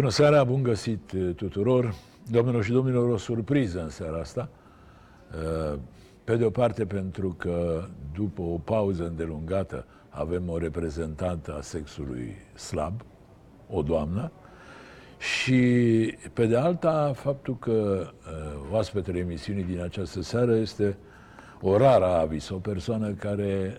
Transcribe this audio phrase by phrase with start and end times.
[0.00, 1.94] Bună seara, bun găsit eh, tuturor.
[2.30, 4.48] Domnilor și domnilor, o surpriză în seara asta.
[5.32, 5.78] Eh,
[6.24, 7.84] Pe de o parte pentru că
[8.14, 13.00] după o pauză îndelungată avem o reprezentantă a sexului slab,
[13.70, 14.32] o doamnă,
[15.18, 15.60] și
[16.32, 20.96] pe de alta faptul că uh, oaspetele emisiunii din această seară este
[21.60, 23.76] o rară avis, o persoană care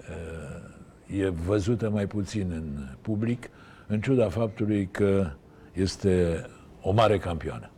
[1.10, 3.50] uh, e văzută mai puțin în public,
[3.88, 5.32] în ciuda faptului că
[5.74, 6.46] este
[6.82, 7.70] o mare campioană.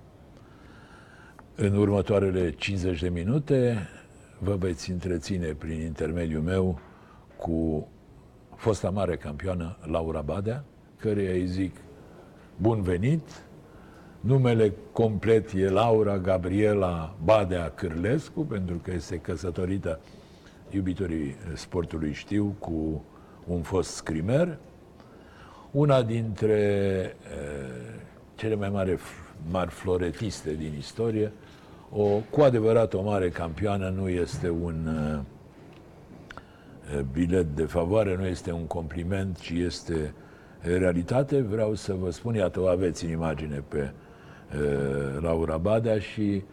[1.55, 3.87] În următoarele 50 de minute
[4.39, 6.79] vă veți întreține prin intermediul meu
[7.37, 7.87] cu
[8.55, 10.63] fosta mare campioană Laura Badea,
[10.97, 11.75] căreia îi zic
[12.57, 13.43] bun venit.
[14.19, 19.99] Numele complet e Laura Gabriela Badea Cârlescu, pentru că este căsătorită,
[20.69, 23.03] iubitorii sportului știu, cu
[23.47, 24.57] un fost scrimer.
[25.73, 28.01] Una dintre uh,
[28.35, 28.97] cele mai mari,
[29.51, 31.31] mari floretiste din istorie,
[31.91, 35.19] o, cu adevărat o mare campioană nu este un uh,
[37.11, 40.13] bilet de favoare, nu este un compliment, ci este
[40.59, 41.41] realitate.
[41.41, 43.91] Vreau să vă spun, iată, o aveți în imagine pe
[44.55, 46.43] uh, Laura Badea și,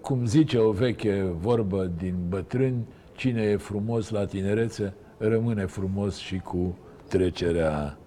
[0.00, 6.38] cum zice o veche vorbă din bătrâni, cine e frumos la tinerețe, rămâne frumos și
[6.38, 8.01] cu trecerea uh,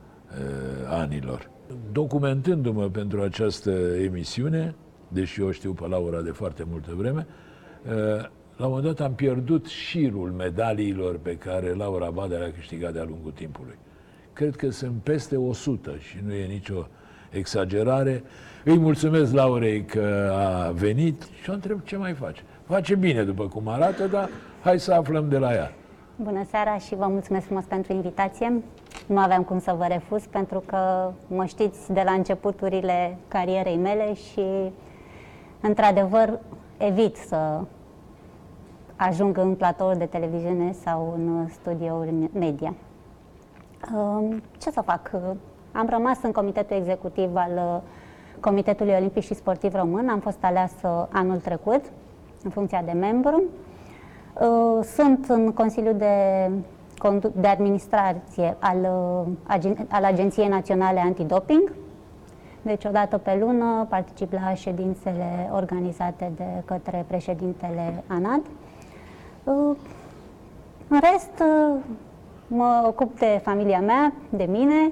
[0.90, 1.50] anilor.
[1.92, 3.72] Documentându-mă pentru această
[4.04, 4.76] emisiune,
[5.08, 7.28] deși eu știu pe Laura de foarte multă vreme,
[7.86, 7.94] uh,
[8.58, 13.04] la un moment dat am pierdut șirul medaliilor pe care Laura Badea le-a câștigat de-a
[13.04, 13.78] lungul timpului.
[14.34, 16.88] Cred că sunt peste 100 și nu e nicio
[17.30, 18.24] exagerare.
[18.64, 22.44] Îi mulțumesc Laurei că a venit și o întreb ce mai face.
[22.68, 24.30] Face bine după cum arată, dar
[24.62, 25.74] hai să aflăm de la ea.
[26.24, 28.64] Bună seara și vă mulțumesc frumos pentru invitație.
[29.06, 34.14] Nu aveam cum să vă refuz pentru că mă știți de la începuturile carierei mele
[34.14, 34.72] și
[35.62, 36.40] într-adevăr
[36.78, 37.62] evit să
[38.96, 42.74] ajung în platouri de televiziune sau în studiouri media.
[43.96, 45.12] Um, Ce să fac?
[45.72, 47.82] Am rămas în comitetul executiv al uh,
[48.40, 50.10] Comitetului Olimpic și Sportiv Român.
[50.10, 51.82] Am fost aleasă anul trecut
[52.44, 53.44] în funcția de membru.
[54.42, 56.50] Uh, Sunt în Consiliul de,
[56.98, 61.74] Condu- de Administrație al, uh, agen- al Agenției Naționale Antidoping.
[62.62, 68.42] Deci, o dată pe lună particip la ședințele organizate de către președintele ANAD.
[69.44, 69.76] Uh,
[70.88, 71.76] În rest, uh,
[72.48, 74.92] mă ocup de familia mea, de mine,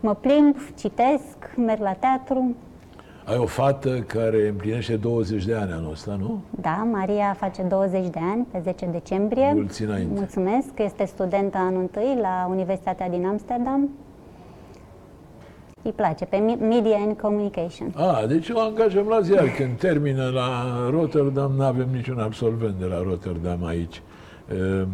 [0.00, 2.54] mă plimb, citesc, merg la teatru.
[3.30, 6.42] Ai o fată care împlinește 20 de ani anul ăsta, nu?
[6.60, 9.52] Da, Maria face 20 de ani, pe 10 decembrie.
[9.54, 10.12] Mulți înainte.
[10.14, 13.88] Mulțumesc, este studentă anul întâi la Universitatea din Amsterdam.
[15.82, 17.92] Îi place, pe Mi- Media and Communication.
[17.96, 19.48] A, deci o angajăm la ziar.
[19.48, 20.48] Când termină la
[20.90, 24.02] Rotterdam, nu avem niciun absolvent de la Rotterdam aici.
[24.52, 24.88] Ehm,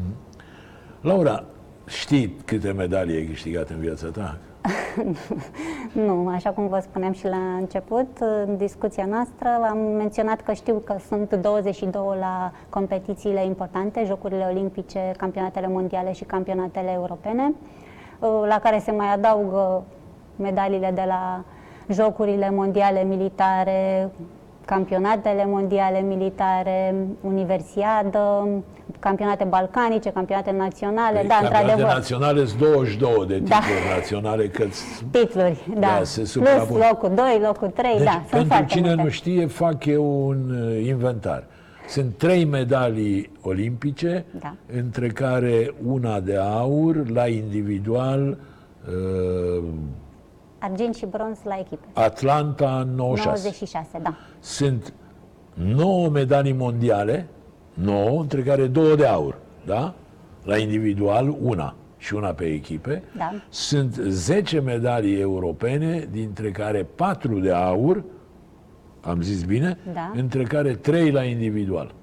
[1.00, 1.44] Laura,
[1.86, 4.38] știi câte medalii ai câștigat în viața ta?
[6.06, 10.74] Nu, așa cum vă spuneam și la început, în discuția noastră, am menționat că știu
[10.84, 17.52] că sunt 22 la competițiile importante, Jocurile Olimpice, Campionatele Mondiale și Campionatele Europene,
[18.48, 19.84] la care se mai adaugă
[20.36, 21.44] medaliile de la
[21.88, 24.10] Jocurile Mondiale Militare,
[24.66, 28.48] campionatele mondiale militare, universiadă,
[29.00, 31.94] campionate balcanice, campionate naționale, da, Păi, Campionate într-adevăr.
[31.94, 33.48] naționale sunt 22 de titluri
[33.88, 33.94] Da.
[33.94, 34.64] naționale, că
[35.10, 35.80] Titluri, da.
[35.80, 36.76] Da, se Plus suprapun.
[36.90, 39.02] locul 2, locul 3, Deci, da, sunt pentru foarte cine multe.
[39.02, 41.44] nu știe, fac eu un uh, inventar.
[41.88, 44.54] Sunt trei medalii olimpice, Da.
[44.76, 48.38] între care una de aur la individual,
[49.58, 49.64] uh,
[50.58, 51.84] Argint și bronz la echipe.
[51.92, 53.26] Atlanta 96.
[53.26, 54.14] 96, da.
[54.40, 54.92] Sunt
[55.54, 57.26] 9 medalii mondiale,
[57.76, 59.94] 9, între care două de aur, da?
[60.44, 63.02] La individual, una și una pe echipe.
[63.16, 63.32] Da.
[63.48, 68.04] Sunt 10 medalii europene, dintre care 4 de aur,
[69.00, 70.12] am zis bine, Da.
[70.14, 71.94] între care 3 la individual.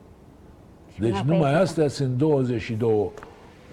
[1.00, 1.62] Deci una pe numai echipă.
[1.62, 3.12] astea sunt 22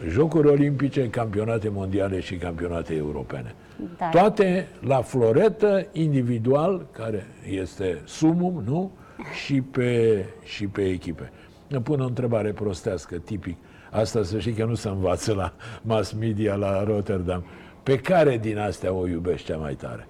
[0.08, 3.54] jocuri olimpice, campionate mondiale și campionate europene.
[3.98, 4.08] Da.
[4.08, 8.90] Toate la floretă, individual, care este sumum, nu?
[9.44, 11.32] Și pe, și pe echipe.
[11.70, 13.56] Îmi pun o întrebare prostească, tipic.
[13.90, 15.52] Asta să știi că nu se învață la
[15.82, 17.44] mass media la Rotterdam.
[17.82, 20.06] Pe care din astea o iubești cea mai tare?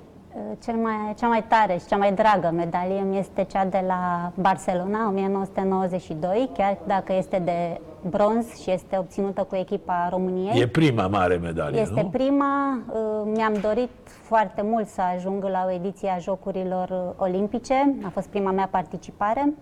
[0.65, 4.33] Cel mai, cea mai tare și cea mai dragă medalie mi este cea de la
[4.35, 10.61] Barcelona, 1992, chiar dacă este de bronz și este obținută cu echipa României.
[10.61, 12.09] E prima mare medalie, Este nu?
[12.09, 12.79] prima.
[12.93, 17.95] Uh, Mi-am dorit foarte mult să ajung la o ediție a Jocurilor uh, Olimpice.
[18.05, 19.53] A fost prima mea participare.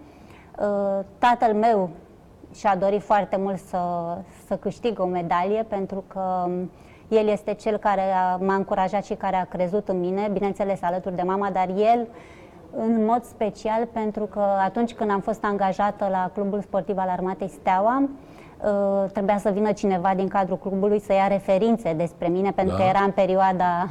[0.60, 1.90] Uh, Tatăl meu
[2.54, 3.78] și-a dorit foarte mult să,
[4.46, 6.70] să câștig o medalie pentru că um,
[7.08, 11.16] el este cel care a, m-a încurajat și care a crezut în mine, bineînțeles alături
[11.16, 12.06] de mama, dar el
[12.76, 17.48] în mod special pentru că atunci când am fost angajată la Clubul Sportiv al Armatei
[17.48, 22.76] Steaua, uh, trebuia să vină cineva din cadrul clubului să ia referințe despre mine, pentru
[22.76, 22.82] Da.
[22.82, 23.88] că era în perioada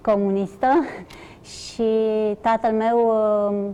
[0.00, 0.66] comunistă
[1.54, 1.88] și
[2.40, 3.70] tatăl meu uh,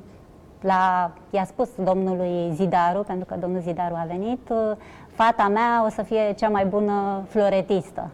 [0.61, 4.77] la, i-a spus domnului Zidaru, pentru că domnul Zidaru a venit, uh,
[5.07, 8.11] fata mea o să fie cea mai bună floretistă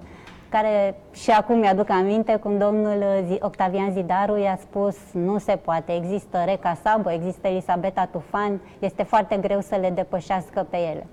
[0.49, 5.95] care și acum mi-aduc aminte cum domnul Zi- Octavian Zidaru i-a spus nu se poate,
[5.95, 11.07] există Reca Sabo, există Elisabeta Tufan, este foarte greu să le depășească pe ele.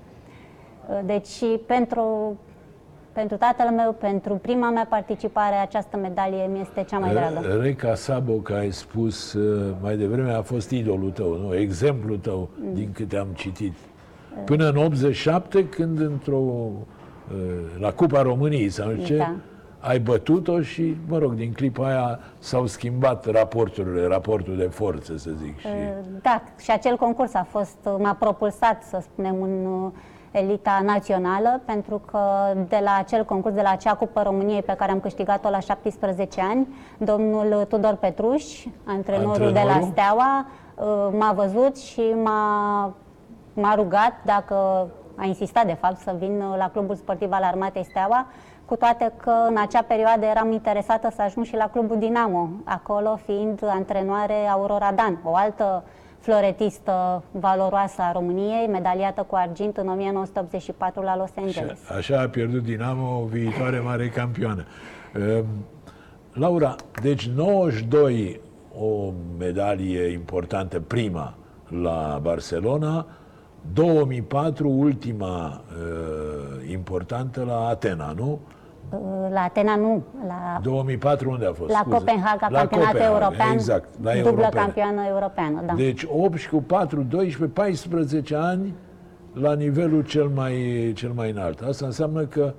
[1.06, 2.38] Deci pentru,
[3.14, 7.58] pentru tatăl meu, pentru prima mea participare, această medalie mi este cea mai dragă.
[7.62, 11.56] Reca Sabo, că ai spus uh, mai devreme, a fost idolul tău, nu?
[11.56, 12.74] Exemplul tău, Mm.
[12.74, 13.74] din câte am citit.
[14.46, 16.70] Până în 87, când într-o, uh,
[17.80, 19.36] la Cupa României sau nu știu ce, Da.
[19.80, 25.30] ai bătut-o și, mă rog, din clipa aia s-au schimbat raporturile, raportul de forță, să
[25.44, 25.60] zic.
[25.60, 25.68] Și...
[26.22, 29.92] Da, și acel concurs a fost, m-a propulsat, să spunem, în uh,
[30.34, 32.20] elita națională, pentru că
[32.68, 36.42] de la acel concurs, de la acea Cupă României pe care am câștigat-o la 17
[36.42, 39.92] ani, domnul Tudor Petruș, antrenorul, de la Antrenorul?
[39.92, 42.94] Steaua, uh, m-a văzut și m-a,
[43.54, 47.86] m-a rugat dacă a insistat de fapt să vin uh, la Clubul Sportiv al Armatei
[47.86, 48.28] Steaua,
[48.66, 53.20] cu toate că în acea perioadă eram interesată să ajung și la Clubul Dinamo, acolo
[53.26, 55.84] fiind antrenoare Aurora Dan, o altă
[56.24, 61.80] floretistă valoroasă a României, medaliată cu argint în 1984 la Los Angeles.
[61.86, 64.66] Și așa a pierdut Dinamo o viitoare mare campioană.
[65.16, 65.46] Um,
[66.34, 68.40] Laura, deci 92
[68.78, 71.36] o medalie importantă, prima
[71.82, 73.06] la Barcelona,
[73.74, 78.40] 2004 ultima uh, importantă la Atena, nu?
[79.32, 81.72] La Atena nu, la, 2004 unde a fost?
[81.72, 81.98] la Scuze.
[81.98, 84.50] Copenhaga, La campionat Copenhaga, european, Exact, la dublă europene.
[84.64, 85.74] campioană europeană, da.
[85.74, 88.74] Deci 8 și cu 4, 12, 14 ani
[89.34, 90.54] la nivelul cel mai,
[90.96, 91.62] cel mai înalt.
[91.62, 92.54] Asta înseamnă că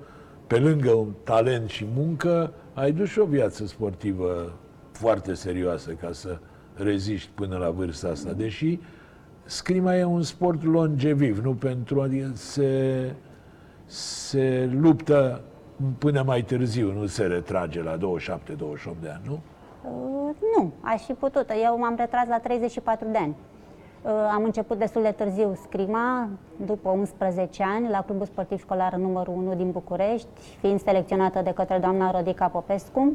[0.47, 4.53] pe lângă un talent și muncă, ai dus și o viață sportivă
[4.91, 6.37] foarte serioasă ca să
[6.73, 8.31] reziști până la vârsta asta.
[8.31, 8.79] Deși
[9.43, 13.11] scrima e un sport longeviv, nu pentru adică se,
[13.85, 15.41] se luptă
[15.97, 17.99] până mai târziu, nu se retrage la 27-28
[19.01, 19.39] de ani, nu?
[19.83, 21.51] Uh, nu, aș fi putut.
[21.63, 23.35] Eu m-am retras la 34 de ani.
[24.01, 26.29] Uh, am început destul de târziu scrima,
[26.65, 30.27] după 11 ani, la Clubul Sportiv Școlar numărul 1 din București,
[30.59, 33.13] fiind selecționată de către doamna Rodica Popescu.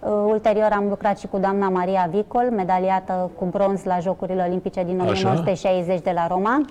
[0.00, 4.84] Uh, Ulterior am lucrat și cu doamna Maria Vicol, medaliată cu bronz la Jocurile Olimpice
[4.84, 5.10] din Așa.
[5.10, 6.64] 1960 de la Roma.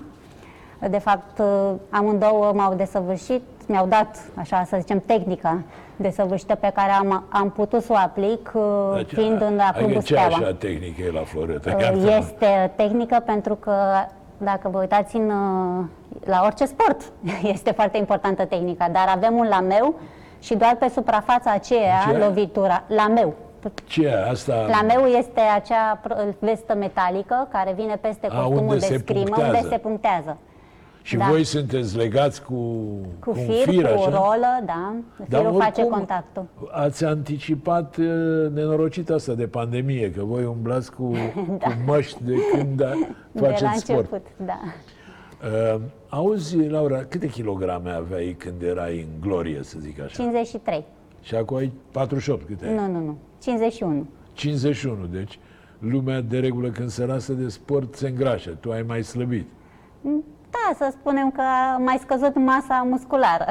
[0.90, 5.58] De fapt, uh, amândouă m-au desăvârșit, mi-au dat, așa să zicem, tehnica
[5.96, 8.62] desăvârșită pe care am, am putut să o aplic uh,
[9.06, 10.36] fiind în la Adică Clubul ce Steaua.
[10.36, 11.72] așa tehnică e la Floreta?
[11.76, 12.10] Uh, Iartă-mă.
[12.18, 13.74] Este tehnică pentru că
[14.38, 15.84] dacă vă uitați în, uh,
[16.24, 17.02] la orice sport,
[17.54, 19.94] este foarte importantă tehnica, dar avem un lameu
[20.40, 22.16] și doar pe suprafața aceea, Ce?
[22.18, 23.34] lovitura, lameu.
[23.84, 24.66] Ce e asta?
[24.80, 29.22] Lameu este acea pr- vestă metalică care vine peste A, costumul unde de se scrimă,
[29.24, 29.56] punctează.
[29.56, 30.36] unde se punctează.
[31.02, 31.26] Și da.
[31.28, 32.54] voi sunteți legați cu,
[33.20, 34.08] Cu un fir, fir cu așa?
[34.10, 34.94] rolă, da.
[35.28, 36.46] Dar Firul face oricum, contactul.
[36.70, 38.06] Ați anticipat uh,
[38.52, 41.02] nenorocita asta de pandemie, că voi umblați cu,
[41.44, 42.90] cu măști de când da,
[43.32, 44.12] De la faceți sport.
[44.12, 44.60] început, da.
[45.74, 50.14] Uh, auzi, Laura, câte kilograme aveai când erai în glorie, să zic așa?
[50.22, 50.84] 53.
[51.22, 52.74] Și acum ai 48, câte ai?
[52.74, 53.16] Nu, nu, nu.
[53.42, 54.06] 51.
[54.32, 55.38] 51, deci
[55.78, 59.46] lumea de regulă când se lasă de sport se îngrașă, tu ai mai slăbit.
[60.50, 63.46] Da, să spunem că a mai scăzut masa musculară.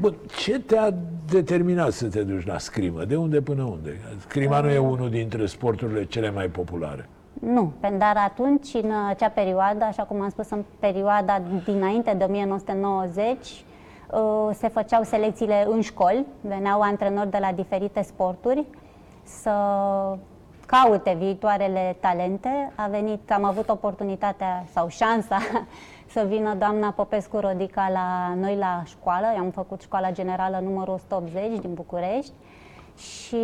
[0.00, 0.94] Bun, ce te-a
[1.30, 3.04] determinat să te duci la scrimă?
[3.04, 4.00] De unde până unde?
[4.18, 7.08] Scrima nu e unul dintre sporturile cele mai populare.
[7.32, 12.24] Nu, pentru dar atunci, în acea perioadă, așa cum am spus, în perioada dinainte de
[12.24, 13.64] 1990,
[14.10, 18.64] uh, se făceau selecțiile în școli, veneau antrenori de la diferite sporturi
[19.24, 19.50] să
[20.72, 22.72] caute viitoarele talente.
[22.74, 25.38] A venit, am avut oportunitatea sau șansa
[26.14, 29.26] să vină doamna Popescu Rodica la noi la școală.
[29.36, 32.32] Eu am făcut școala generală numărul 180 din București
[32.96, 33.36] și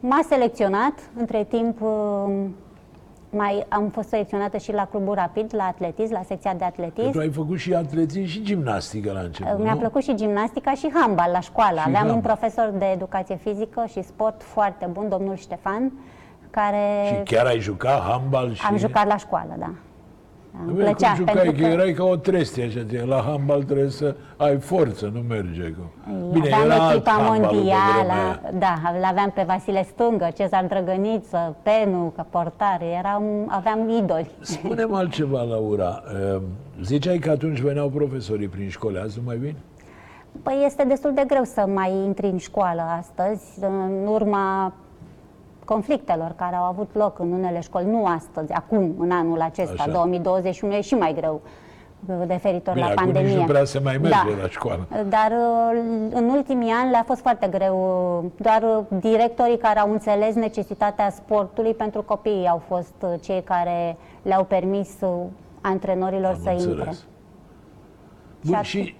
[0.00, 0.92] m-a selecționat.
[1.16, 2.44] Între timp uh,
[3.30, 7.10] Mai am fost selecționată și la clubul rapid, la atletism, la secția de Că atletism.
[7.10, 9.78] tu ai făcut și atletism și gimnastică la început, Mi-a nu?
[9.78, 11.76] plăcut și gimnastica și handbal la școală.
[11.80, 12.36] Și Aveam un handbal.
[12.36, 15.92] profesor de educație fizică și sport foarte bun, domnul Ștefan,
[16.60, 18.62] care Și chiar ai jucat handbal și...
[18.68, 19.70] am jucat la școală, da.
[20.64, 23.02] Îmi Bine, plăcea, cum jucai, pentru că că erai ca o trestie, așa, tine.
[23.02, 25.62] la handbal trebuie să ai forță, nu merge.
[25.70, 25.92] Cu...
[26.32, 28.40] aveam era alt echipa handbalul pe vremea mondială, aia.
[28.58, 34.30] da, îl aveam pe Vasile Stângă, Cezar Drăgăniță, Penu, ca portar, eram, aveam idoli.
[34.40, 36.02] Spune-mi altceva, Laura.
[36.32, 36.42] Ehm,
[36.82, 39.54] Ziceai că atunci veneau profesorii prin școli, azi nu mai vin?
[40.42, 44.72] Păi este destul de greu să mai intri în școală astăzi, în urma
[45.66, 49.90] conflictelor care au avut loc în unele școli, nu astăzi, acum, în anul acesta, Așa.
[49.92, 51.40] 2021, e și mai greu
[52.26, 53.28] referitor Bine, la acum pandemie.
[53.30, 54.42] nici nu prea se mai merge da.
[54.42, 54.86] la școală.
[55.08, 55.78] Dar uh,
[56.12, 57.74] în ultimii ani le-a fost foarte greu.
[58.36, 63.96] Doar uh, directorii care au înțeles necesitatea sportului pentru copii au fost uh, cei care
[64.22, 65.10] le-au permis uh,
[65.60, 66.68] antrenorilor Am să intre.
[66.70, 67.04] înțeles.
[68.44, 68.94] Bun, at- și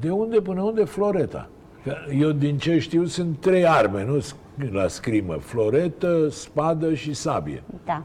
[0.00, 1.48] de unde până unde Floreta?
[1.84, 4.36] Că Eu din ce știu sunt trei arme, nu sc-
[4.72, 5.34] la scrimă.
[5.34, 7.62] Floretă, spadă și sabie.
[7.84, 8.02] Da.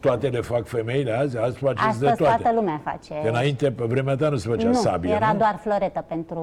[0.00, 1.38] Toate le fac femeile azi?
[1.38, 2.42] Azi faceți de Astăzi toate.
[2.42, 3.14] toată lumea face.
[3.22, 5.38] Că înainte, pe vremea ta, nu se făcea nu, sabie, era nu?
[5.38, 6.42] doar floretă pentru,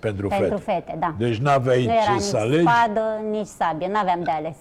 [0.00, 0.72] Pentru, pentru fete.
[0.72, 1.14] fete, da.
[1.18, 2.60] Deci n-aveai nu era ce nici să alegi.
[2.66, 4.56] spadă, nici sabie, n-aveam de ales.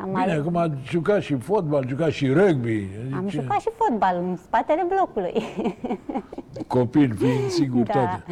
[0.00, 2.88] Am, Bine, ales- acum a jucat și fotbal, jucat și rugby.
[3.14, 5.42] am Zice, jucat și fotbal în spatele blocului.
[6.66, 7.92] Copil fiind sigur Da.
[7.92, 8.24] toate.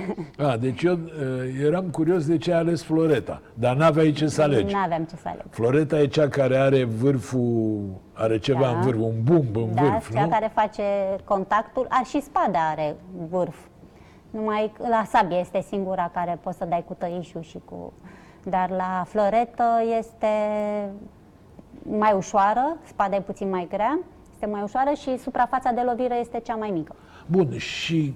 [0.52, 4.42] A, deci eu uh, eram curios de ce ai ales Floreta, dar n-aveai ce să
[4.42, 4.74] alegi.
[4.74, 5.44] N-aveam ce să aleg.
[5.50, 8.68] Floreta e cea care are vârful, are ceva Da.
[8.68, 10.28] în vârf, un bumb în Da, vârf, cea nu?
[10.30, 10.82] care face
[11.24, 12.96] contactul, a, și spada are
[13.28, 13.56] vârf.
[14.30, 17.92] Numai că la sabie este singura care poți să dai cu tăișul și cu...
[18.42, 19.64] Dar la floretă
[19.98, 20.26] este
[21.90, 23.98] mai ușoară, spada e puțin mai grea,
[24.32, 26.94] este mai ușoară și suprafața de lovire este cea mai mică.
[27.26, 28.14] Bun, și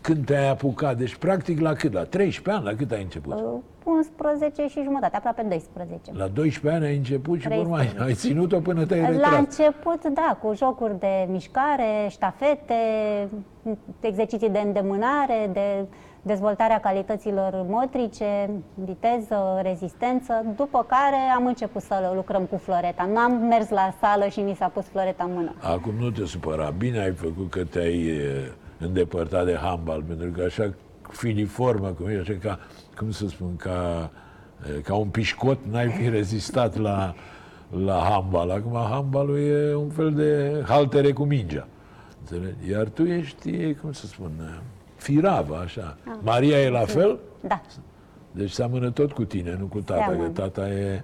[0.00, 1.92] când te-ai apucat, deci practic la cât?
[1.92, 2.64] La 13 ani?
[2.72, 3.34] La cât ai început?
[3.34, 6.10] Uh, 11 și jumătate, aproape 12.
[6.12, 8.04] La 12 ani ai început și pe urmă ai, 13.
[8.08, 9.38] ai ținut-o până te-ai La retras.
[9.38, 12.74] început, da, cu jocuri de mișcare, ștafete,
[14.00, 15.84] exerciții de îndemânare, de
[16.22, 23.08] dezvoltarea calităților motrice, viteză, rezistență, după care am început să lucrăm cu floreta.
[23.12, 25.54] Nu am mers la sală și mi s-a pus floreta în mână.
[25.60, 26.70] Acum nu te supăra.
[26.70, 30.74] Bine ai făcut că te-ai e, îndepărtat de handbal, pentru că așa
[31.10, 32.58] filiformă, cum e, așa ca,
[32.96, 34.10] cum să spun, ca,
[34.76, 37.14] e, ca un pișcot, n-ai fi rezistat la,
[37.84, 38.50] la handbal.
[38.50, 41.66] Acum handbalul e un fel de haltere cu mingea.
[42.20, 42.70] Înțelegi?
[42.70, 44.62] Iar tu ești, e, cum să spun, e,
[45.02, 45.96] firavă, așa.
[46.20, 47.18] Maria e la fel?
[47.40, 47.60] Da,
[48.30, 50.28] Deci seamănă tot cu tine, nu cu tata, Seamănă.
[50.28, 51.02] că tata e...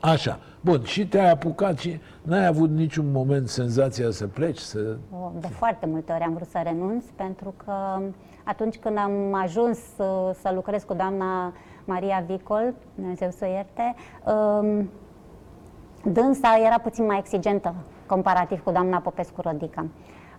[0.00, 0.38] Așa.
[0.60, 4.96] Bun, și te-ai apucat și n-ai avut niciun moment senzația să pleci, să...
[5.12, 7.72] O, De foarte multe ori am vrut să renunț pentru că
[8.44, 11.52] atunci când am ajuns să, să lucrez cu doamna
[11.84, 14.90] Maria Vicol, Dumnezeu să o ierte, um,
[16.12, 17.74] dânsa era puțin mai exigentă
[18.06, 19.86] comparativ cu doamna Popescu Rodica.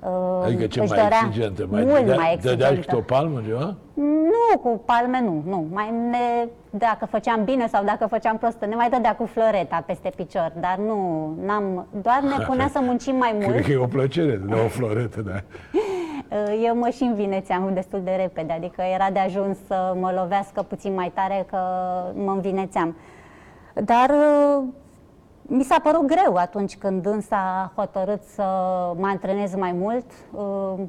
[0.04, 1.68] Um, Adică ce își mai dorea exigentă?
[1.70, 2.96] Mai mult dădea, mai dădea și exigentă.
[2.96, 3.76] o palmă, ceva?
[3.94, 5.68] Nu, cu palme nu, nu.
[5.72, 10.12] Mai ne, dacă făceam bine sau dacă făceam prost, ne mai dădea cu floreta peste
[10.16, 13.46] picior, dar nu, n-am, doar ne punea să muncim mai mult.
[13.46, 15.36] Cred că e o plăcere de o floretă, da.
[16.68, 20.94] Eu mă și învinețeam destul de repede, adică era de ajuns să mă lovească puțin
[20.94, 21.58] mai tare că
[22.14, 22.96] mă învinețeam.
[23.74, 24.64] Dar uh,
[25.54, 28.44] mi s-a părut greu atunci când însă a hotărât să
[28.98, 30.06] mă antrenez mai mult.
[30.32, 30.84] Uh,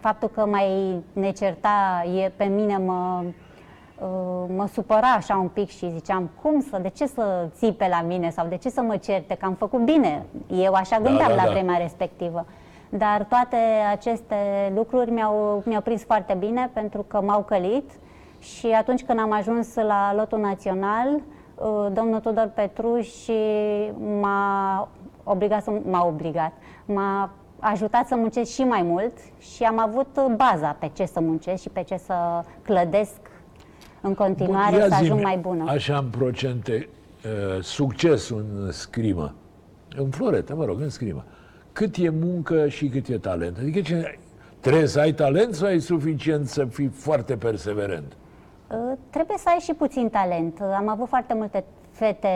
[0.00, 5.68] Faptul că mai ne certa e, pe mine mă, uh, mă supăra așa un pic
[5.68, 8.96] și ziceam, cum să, de ce să țipe la mine sau de ce să mă
[8.96, 10.26] certe, că am făcut bine.
[10.50, 11.50] Eu așa gândeam da, la da.
[11.50, 12.46] vremea respectivă.
[12.88, 13.56] Dar toate
[13.90, 14.36] aceste
[14.74, 17.90] lucruri mi-au, mi-au prins foarte bine pentru că m-au călit
[18.38, 21.22] și atunci când am ajuns la lotul național, uh,
[21.92, 23.08] domnul Tudor Petruș
[24.20, 24.88] m-a
[25.24, 26.52] obligat să m-a obligat,
[26.84, 31.62] m-a ajutat să muncesc și mai mult și am avut baza pe ce să muncesc
[31.62, 32.14] și pe ce să
[32.62, 33.20] clădesc
[34.00, 35.70] în continuare Ia să ajung zi-mi, mai bună.
[35.70, 36.88] Așa în procente,
[37.24, 39.34] uh, succesul în scrimă,
[39.96, 41.24] în floretă, mă rog, în scrimă,
[41.72, 43.56] cât e muncă și cât e talent?
[43.58, 44.18] Adică ce,
[44.60, 48.16] trebuie să ai talent sau ai suficient să fii foarte perseverent?
[48.70, 50.58] Uh, Trebuie să ai și puțin talent.
[50.60, 52.28] Uh, Am avut foarte multe fete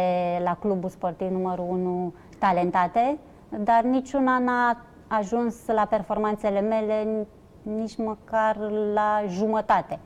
[0.45, 4.77] la clubul sportiv numărul 1 talentate, dar niciuna n-a
[5.09, 7.27] ajuns la performanțele mele
[7.63, 8.57] nici măcar
[8.95, 9.99] la jumătate.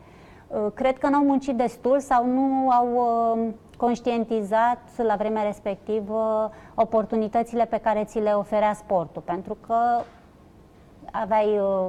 [0.49, 7.65] Uh, Cred că n-au muncit destul sau nu au uh, conștientizat la vremea respectivă oportunitățile
[7.65, 9.77] pe care ți le oferea sportul, pentru că
[11.13, 11.87] aveai uh,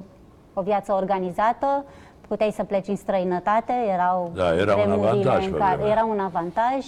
[0.54, 1.86] o viață organizată,
[2.28, 5.92] puteai să pleci în străinătate, erau Da, era un vremurile avantaj în pe care vremea
[5.92, 6.86] era un avantaj,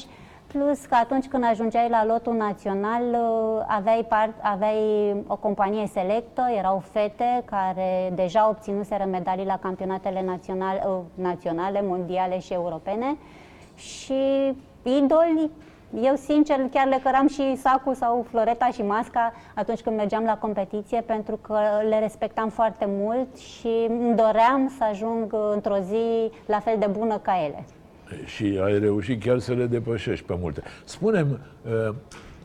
[0.48, 6.41] plus că atunci când ajungeai la lotul național, uh, aveai, part, aveai o companie selectă,
[6.58, 13.17] erau fete care deja obținuseră medalii la campionatele naționale, uh, naționale mondiale și europene.
[13.75, 14.53] Și
[14.84, 15.50] idoli
[16.01, 20.38] eu, sincer, chiar le căram și sacul sau floreta și masca atunci când mergeam la
[20.38, 26.31] competiție, pentru că le respectam foarte mult și îmi doream să ajung uh, într-o zi
[26.46, 27.65] la fel de bună ca ele.
[28.25, 30.62] Și ai reușit chiar să le depășești pe multe.
[30.84, 31.39] Spunem,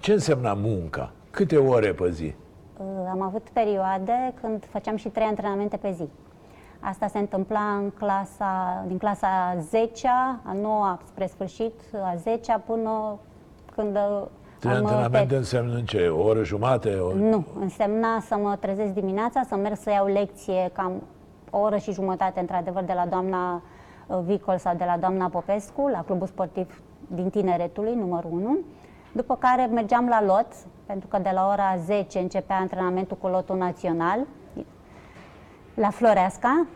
[0.00, 1.12] ce însemna munca?
[1.30, 2.34] Câte ore pe zi?
[2.76, 6.08] Uh, Am avut perioade când făceam și trei antrenamente pe zi.
[6.80, 10.08] Asta se întâmpla în clasa, din clasa 10
[10.42, 11.72] a 9 spre sfârșit,
[12.02, 13.18] a 10 până
[13.74, 14.22] când uh,
[14.58, 16.08] Trei am, uh, antrenamente înseamnă în ce?
[16.08, 16.94] O oră jumate?
[16.94, 17.14] O...
[17.14, 21.02] Nu, însemna să mă trezesc dimineața, să merg să iau lecție cam
[21.50, 23.62] o oră și jumătate, într-adevăr, de la doamna
[24.06, 28.58] uh, Vicol sau de la doamna Popescu, la clubul sportiv din Tineretului, numărul 1.
[29.12, 30.46] După care mergeam la lot,
[30.86, 34.18] pentru că de la ora 10 începea antrenamentul cu lotul național,
[35.74, 36.66] la Floreasca,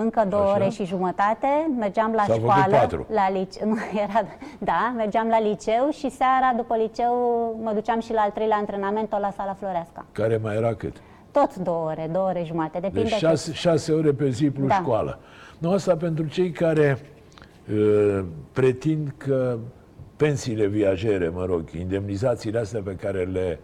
[0.00, 0.54] încă două Așa.
[0.54, 1.46] ore și jumătate,
[1.78, 3.06] mergeam la S-a făcut școală, patru.
[3.12, 4.26] la liceu, nu, era,
[4.58, 7.12] da, mergeam la liceu și seara după liceu
[7.62, 10.04] mă duceam și la al treilea antrenament tot la sala Floreasca.
[10.12, 10.96] Care mai era cât?
[11.30, 13.08] Tot două ore, două ore jumate, depinde.
[13.08, 14.74] Deci șase, șase ore pe zi plus Da.
[14.74, 15.18] școală.
[15.58, 16.98] Nu, asta pentru cei care
[17.72, 19.58] uh, pretind că
[20.16, 23.60] pensiile viajere, mă rog, indemnizațiile astea pe care le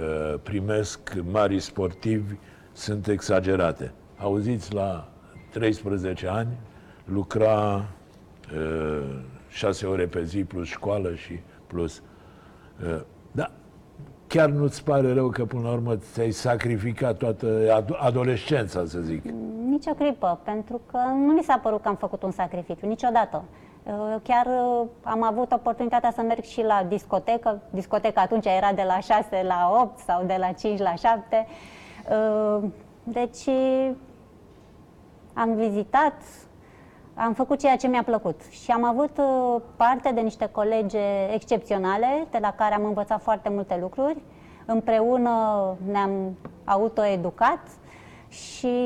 [0.00, 1.00] uh, primesc
[1.32, 2.34] mari sportivi
[2.72, 3.92] sunt exagerate.
[4.18, 5.08] Auziți, la
[5.54, 6.56] 13 ani
[7.04, 7.84] lucra
[8.54, 9.02] uh,
[9.48, 12.02] șase ore pe zi plus școală și plus...
[12.82, 13.00] Uh,
[13.32, 13.50] da,
[14.26, 19.24] chiar nu-ți pare rău că până la urmă ți-ai sacrificat toată ad- adolescența, să zic.
[19.68, 23.44] Nici o clipă, pentru că nu mi s-a părut că am făcut un sacrificiu, niciodată.
[23.82, 27.62] Uh, Chiar uh, am avut oportunitatea să merg și la discotecă.
[27.70, 31.46] Discoteca atunci era de la 6 la 8 sau de la 5 la 7.
[32.10, 32.68] Uh,
[33.04, 33.48] Deci
[35.34, 36.14] am vizitat,
[37.14, 42.26] am făcut ceea ce mi-a plăcut și am avut uh, parte de niște colege excepționale
[42.30, 44.22] de la care am învățat foarte multe lucruri.
[44.66, 45.30] Împreună
[45.90, 47.60] ne-am autoeducat
[48.28, 48.76] și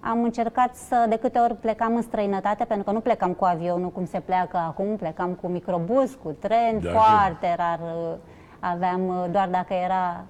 [0.00, 3.90] am încercat să, de câte ori plecam în străinătate, pentru că nu plecam cu avionul
[3.90, 8.14] cum se pleacă acum, plecam cu microbus, cu tren, Da, foarte rar uh,
[8.60, 10.24] aveam, uh, doar dacă era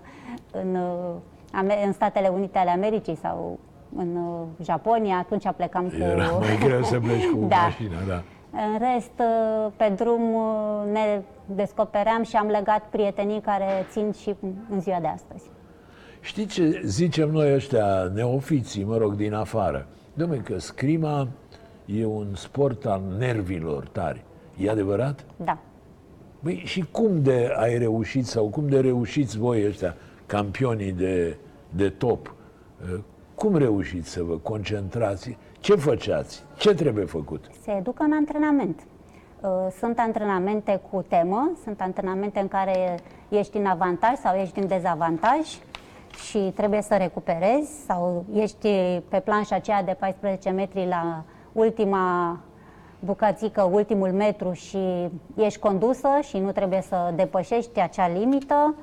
[0.52, 1.14] în, uh,
[1.52, 3.58] Ame- în Statele Unite ale Americii sau
[3.96, 5.96] în uh, Japonia, atunci plecam cu...
[5.96, 7.56] Era mai greu să pleci cu Da.
[7.56, 8.22] mașina, da.
[8.52, 14.34] În rest, uh, pe drum uh, ne descopeream și am legat prietenii care țin și
[14.70, 15.44] în ziua de astăzi.
[16.20, 19.86] Știți ce zicem noi ăștia neofiții, mă rog, din afară?
[20.12, 21.28] Dom'le, că scrima
[21.84, 24.24] e un sport al nervilor tari.
[24.58, 25.24] E adevărat?
[25.36, 25.58] Da.
[26.40, 29.94] Băi, și cum de ai reușit sau cum de reușiți voi ăștia,
[30.26, 31.36] campionii de,
[31.70, 32.34] de top?
[33.40, 35.36] Uh, Cum reușiți să vă concentrați?
[35.60, 36.44] Ce făceați?
[36.56, 37.44] Ce trebuie făcut?
[37.62, 38.80] Se educă în antrenament.
[39.40, 39.48] Uh,
[39.78, 42.98] Sunt antrenamente cu temă, sunt antrenamente în care
[43.28, 45.38] ești în avantaj sau ești în dezavantaj
[46.28, 48.68] și trebuie să recuperezi sau ești
[49.08, 52.38] pe planșa aceea de 14 metri la ultima
[53.04, 58.74] bucățică, ultimul metru și ești condusă și nu trebuie să depășești acea limită.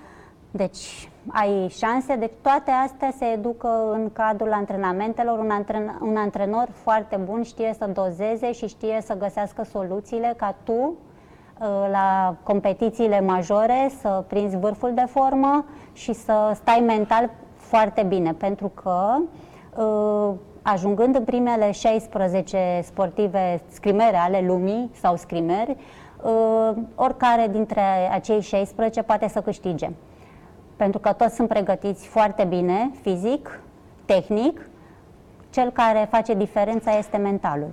[0.57, 5.39] Deci ai șanse, deci toate astea se educă în cadrul antrenamentelor.
[5.39, 10.55] Un, antren- un antrenor foarte bun știe să dozeze și știe să găsească soluțiile ca
[10.63, 18.03] tu uh, la competițiile majore să prinzi vârful de formă și să stai mental foarte
[18.03, 19.15] bine, pentru că
[19.77, 25.75] uh, ajungând în primele 16 sportive scrimere ale lumii sau scrimeri,
[26.21, 29.89] uh, oricare dintre acei 16 poate să câștige
[30.77, 33.59] pentru că toți sunt pregătiți foarte bine, fizic,
[34.05, 34.69] tehnic.
[35.49, 37.71] Cel care face diferența este mentalul.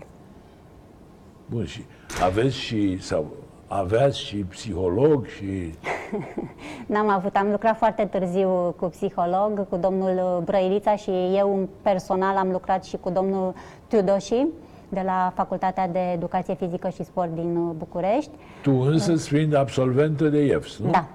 [1.47, 1.85] Bun, și
[2.23, 3.27] aveți și, sau
[3.67, 5.75] aveați și psiholog și...
[6.93, 12.37] N-am avut, am lucrat foarte târziu cu psiholog, cu domnul Brăilița și eu în personal
[12.37, 13.55] am lucrat și cu domnul
[13.88, 14.47] Tudoși
[14.88, 18.31] de la Facultatea de Educație Fizică și Sport din uh, București.
[18.62, 20.90] Tu însă fiind absolventă de IEFS, nu?
[20.90, 21.07] Da,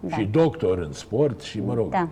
[0.00, 0.16] da.
[0.16, 2.08] Și doctor în sport și, mă rog, Da.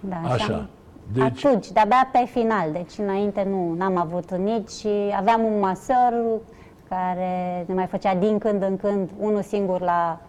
[0.00, 0.54] Da, și Așa.
[0.54, 0.68] Am,
[1.12, 6.40] Deci, Atunci, de-abia pe final, deci înainte nu n-am avut nici, aveam un masor
[6.88, 10.20] care ne mai făcea din când în când unul singur la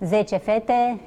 [0.00, 1.00] 10 fete.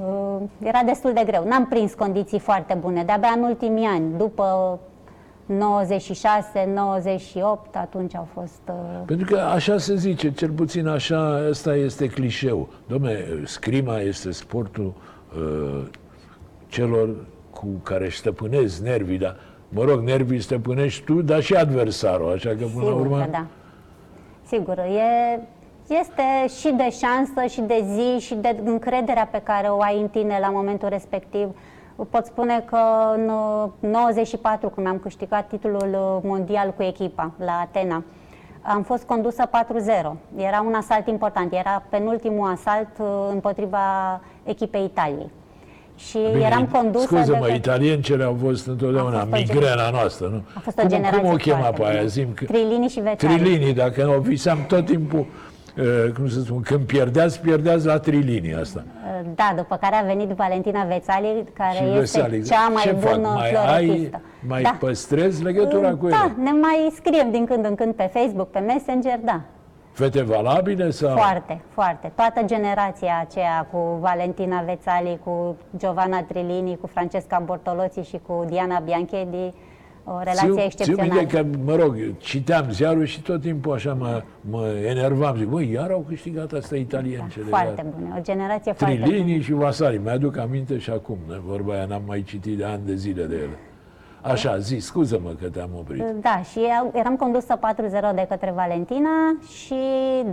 [0.00, 1.44] Uh, Era destul de greu.
[1.44, 3.04] N-am prins condiții foarte bune.
[3.04, 4.78] De-abia în ultimii ani, după
[5.48, 8.60] 96, 98, atunci au fost...
[8.68, 8.74] uh,
[9.06, 12.68] pentru că așa se zice, cel puțin așa, ăsta este clișeu.
[12.92, 14.92] Dom'le, scrima este sportul
[15.36, 15.84] uh,
[16.66, 17.08] celor
[17.50, 19.36] cu care își stăpânezi nervii, dar,
[19.68, 23.18] mă rog, nervii stăpânești tu, dar și adversarul, așa că până la Sigur urmă...
[23.18, 23.46] că da.
[24.46, 25.40] Sigur, e,
[26.00, 26.22] este
[26.58, 30.38] și de șansă, și de zi, și de încrederea pe care o ai în tine
[30.40, 31.48] la momentul respectiv.
[32.04, 32.78] Pot spune că
[33.14, 38.04] în uh, 94, când am câștigat titlul uh, mondial cu echipa la Atena,
[38.62, 39.50] am fost condusă 4-0.
[40.36, 41.52] Era un asalt important.
[41.52, 43.78] Era penultimul asalt uh, împotriva
[44.44, 45.30] echipei Italiei.
[45.96, 47.54] Și Bine, eram condusă Scuză-mă, de...
[47.54, 50.42] italiencele au fost întotdeauna A fost o migrena noastră, nu?
[50.54, 51.96] A fost o cum, generație cum o chema foarte pe aia?
[51.96, 52.08] bună.
[52.08, 52.44] Zim, că...
[52.44, 53.34] Trilini și Vețari.
[53.34, 55.26] Trilini, dacă nu, visam tot timpul, uh,
[56.16, 58.84] cum să spun, când pierdeați, pierdeați la trilini asta.
[59.34, 62.42] Da, după care a venit Valentina Vețali, care Și este Vesali.
[62.42, 63.14] cea mai Ce fac?
[63.14, 64.14] bună Mai floretistă.
[64.14, 64.76] ai, mai da.
[64.78, 66.42] păstrezi legătura cu Da, ele?
[66.42, 69.40] ne mai scriem din când în când pe Facebook, pe Messenger, da.
[69.92, 71.16] Fete valabile sau?
[71.16, 72.12] Foarte, foarte.
[72.14, 78.78] Toată generația aceea cu Valentina Vețali, cu Giovanna Trilini, cu Francesca Bortoloți și cu Diana
[78.78, 79.52] Bianchedi,
[80.14, 81.12] o relație Țiu- Țiu excepțională.
[81.14, 85.36] minte că, mă rog, citeam ziarul și tot timpul așa mă, mă enervam.
[85.36, 87.44] Zic, băi, iar au câștigat asta italiencele.
[87.48, 87.94] Foarte iar.
[87.98, 89.06] bună, o generație foarte bună.
[89.06, 89.98] Trilini și Vasari.
[89.98, 91.16] Mi-aduc aminte și acum.
[91.28, 91.34] ne?
[91.46, 93.58] Vorba aia n-am mai citit de ani de zile de ele.
[94.22, 96.02] Așa, zi, scuză-mă că te-am oprit.
[96.20, 99.08] Da, și eu- eram condusă 4-0 de către Valentina
[99.48, 99.74] și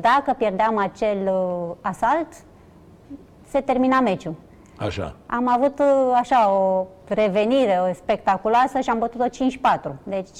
[0.01, 2.27] dacă pierdeam acel uh, asalt,
[3.47, 4.33] se termina meciul.
[4.77, 5.15] Așa.
[5.25, 5.85] Am avut uh,
[6.19, 9.25] așa o revenire o spectaculoasă și am bătut-o
[9.89, 9.91] 5-4.
[10.03, 10.39] Deci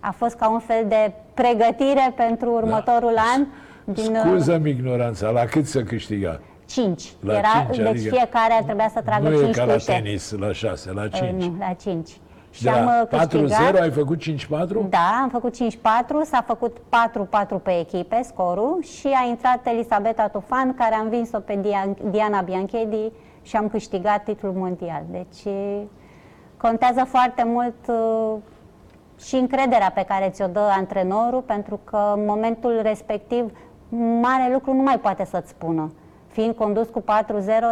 [0.00, 3.46] a fost ca un fel de pregătire pentru următorul an.
[3.84, 6.40] Din, uh, Scuză-mi ignoranța, la cât să câștiga?
[6.66, 7.12] 5.
[7.20, 9.92] La Era, cinci, deci adică fiecare trebuia să tragă nu 5 e ca la cușe.
[9.92, 11.42] tenis, la 6, la 5.
[11.42, 12.08] Uh, Nu, la 5.
[12.08, 12.16] și
[12.50, 13.76] Și de am la uh, câștigat.
[13.76, 14.88] 4-0 ai făcut 5-4?
[14.88, 15.58] Da, am făcut 5-4,
[16.24, 16.76] s-a făcut
[17.58, 22.40] 4-4 pe echipe, scorul, și a intrat Elisabeta Tufan, care a învins-o pe Dia- Diana
[22.40, 23.10] Bianchedi
[23.44, 25.02] și am câștigat titlul mondial.
[25.10, 25.54] Deci
[26.56, 28.34] contează foarte mult uh,
[29.24, 33.50] și încrederea pe care ți-o dă antrenorul, pentru că în momentul respectiv
[34.20, 35.92] mare lucru nu mai poate să-ți spună.
[36.28, 37.04] Fiind condus cu 4-0,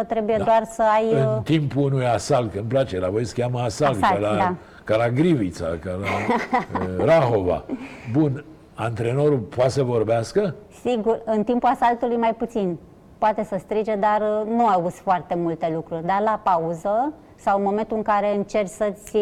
[0.07, 0.43] trebuie Da.
[0.43, 1.05] doar să ai...
[1.13, 4.29] uh, În timpul unui asalt, că îmi place, la voi se cheamă asalt, Asalt, ca,
[4.29, 4.55] la, da.
[4.83, 6.07] ca la Grivița, ca la
[6.79, 7.63] uh, Rahova.
[8.11, 10.55] Bun, antrenorul poate să vorbească?
[10.81, 12.77] Sigur, în timpul asaltului mai puțin.
[13.23, 16.05] Poate să strige, dar uh, nu auzi foarte multe lucruri.
[16.05, 19.17] Dar la pauză sau în momentul în care încerci să-ți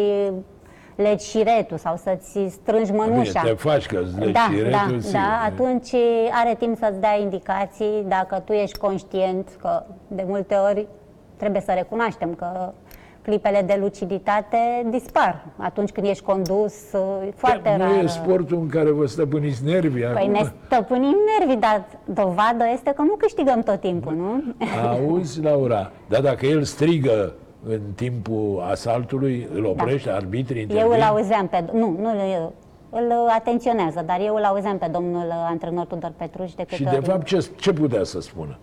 [0.94, 3.40] legi șiretul sau să-ți strângi mănușa.
[3.40, 5.12] Bine, te faci că îți legi da, șiretul, da, sigur.
[5.12, 5.94] da, atunci
[6.30, 10.86] are timp să-ți dea indicații dacă tu ești conștient că de multe ori
[11.36, 12.72] trebuie să recunoaștem că
[13.22, 14.56] clipele de luciditate
[14.90, 18.04] dispar atunci când ești condus, uh, foarte nu rar.
[18.04, 20.30] e sportul în care vă stăpâniți nervii Păi acum?
[20.30, 24.42] ne stăpânim nervii, dar dovadă este că nu câștigăm tot timpul, nu?
[24.88, 27.32] Auzi, Laura, dar dacă el strigă
[27.68, 30.16] în timpul asaltului, îl oprește, da.
[30.16, 30.92] arbitrii Eu intervin?
[30.94, 31.64] îl auzeam pe...
[31.72, 32.52] Nu, nu îl,
[32.90, 36.96] îl atenționează, dar eu îl auzeam pe domnul antrenor Tudor Petruș de câte Și de
[36.96, 37.04] ori...
[37.04, 38.58] fapt ce, ce putea să spună?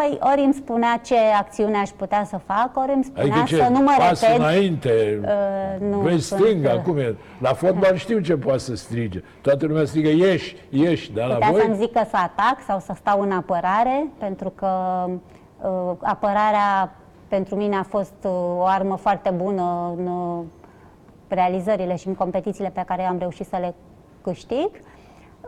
[0.00, 3.56] Păi ori îmi spunea ce acțiune aș putea să fac, ori îmi spunea Adică ce,
[3.56, 4.38] să nu mă pas repet.
[4.38, 7.16] înainte, Uh, nu, vezi sunt, stânga, uh, cum e?
[7.38, 9.22] La fotbal știu ce poate să strige.
[9.40, 11.60] Toată lumea strigă, ieși, ieși, dar la Putea voi?
[11.60, 14.68] să-mi zică să atac sau să stau în apărare, pentru că
[15.62, 16.94] uh, apărarea
[17.28, 20.44] pentru mine a fost uh, o armă foarte bună în uh,
[21.28, 23.74] realizările și în competițiile pe care am reușit să le
[24.22, 24.68] câștig.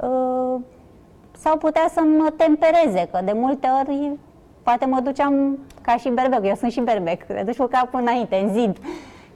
[0.00, 0.60] Uh,
[1.38, 4.10] sau putea să mă tempereze, că de multe ori
[4.68, 8.36] poate mă duceam ca și berbec, eu sunt și berbec, te duci cu capul înainte,
[8.36, 8.76] în zid.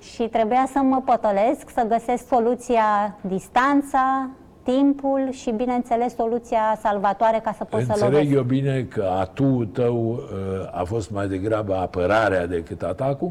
[0.00, 4.28] Și trebuia să mă potolesc, să găsesc soluția distanța,
[4.62, 8.34] timpul și, bineînțeles, soluția salvatoare ca să pot să Înțeleg lovesc.
[8.34, 13.30] eu bine că atul tău uh, a fost mai degrabă apărarea decât atacul?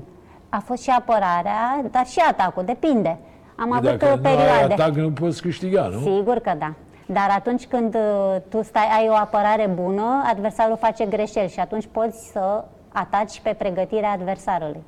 [0.50, 3.18] A fost și apărarea, dar și atacul, depinde.
[3.56, 4.74] Am avut Dacă uh, nu ai perioade.
[4.74, 6.00] atac, nu poți câștiga, nu?
[6.00, 6.74] Sigur că da.
[7.14, 11.88] Dar atunci când uh, tu stai, ai o apărare bună, adversarul face greșeli și atunci
[11.92, 14.84] poți să ataci pe pregătirea adversarului.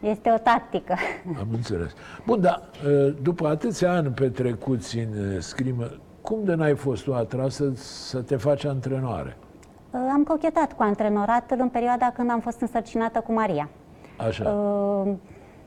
[0.00, 0.94] Este o tactică.
[1.40, 1.92] Am înțeles.
[2.26, 5.84] Bun, dar uh, după atâția ani petrecuți în uh, scrimă,
[6.20, 9.36] cum de n-ai fost tu atrasă să te faci antrenoare?
[9.90, 13.68] Uh, Am cochetat cu antrenoratul în perioada când am fost însărcinată cu Maria.
[14.26, 14.50] Așa.
[14.50, 15.12] Uh,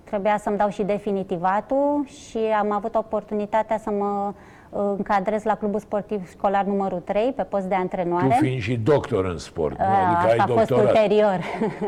[0.03, 4.33] trebuia să-mi dau și definitivatul și am avut oportunitatea să mă uh,
[4.71, 8.27] încadrez la clubul sportiv școlar numărul 3 pe post de antrenoare.
[8.27, 9.85] Tu fiind și doctor în sport, nu?
[9.85, 10.85] Uh, adică Asta ai a fost doctorat.
[10.95, 11.39] ulterior.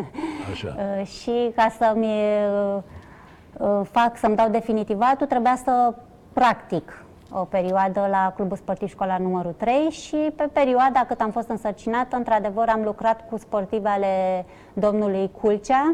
[0.51, 0.75] Așa.
[0.99, 2.77] Uh, și ca să-mi uh,
[3.57, 5.93] uh, fac, să-mi dau definitivatul, trebuia să
[6.33, 11.49] practic o perioadă la Clubul Sportiv Școlar numărul 3 și pe perioada cât am fost
[11.49, 15.93] însărcinată, într-adevăr am lucrat cu sportive ale domnului Culcea,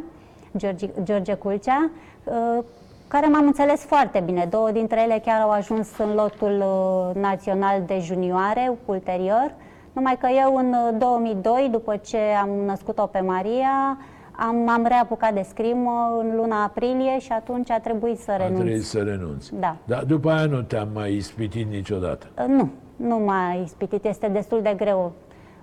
[0.58, 1.90] George, George Culcea,
[2.24, 2.64] uh,
[3.08, 4.48] care m-am înțeles foarte bine.
[4.50, 9.54] Două dintre ele chiar au ajuns în lotul uh, național de junioare ulterior,
[9.94, 13.98] numai că eu în uh, 2002, după ce am născut-o pe Maria,
[14.40, 18.60] am, m-am reapucat de scrimă în luna aprilie și atunci a trebuit să A renunț.
[18.60, 19.56] trebuit să renunți.
[19.56, 19.76] Da.
[19.86, 22.28] Dar după aia nu te-am mai ispitit niciodată.
[22.40, 24.06] Uh, Nu, nu m-a ispitit.
[24.06, 25.12] Este destul de greu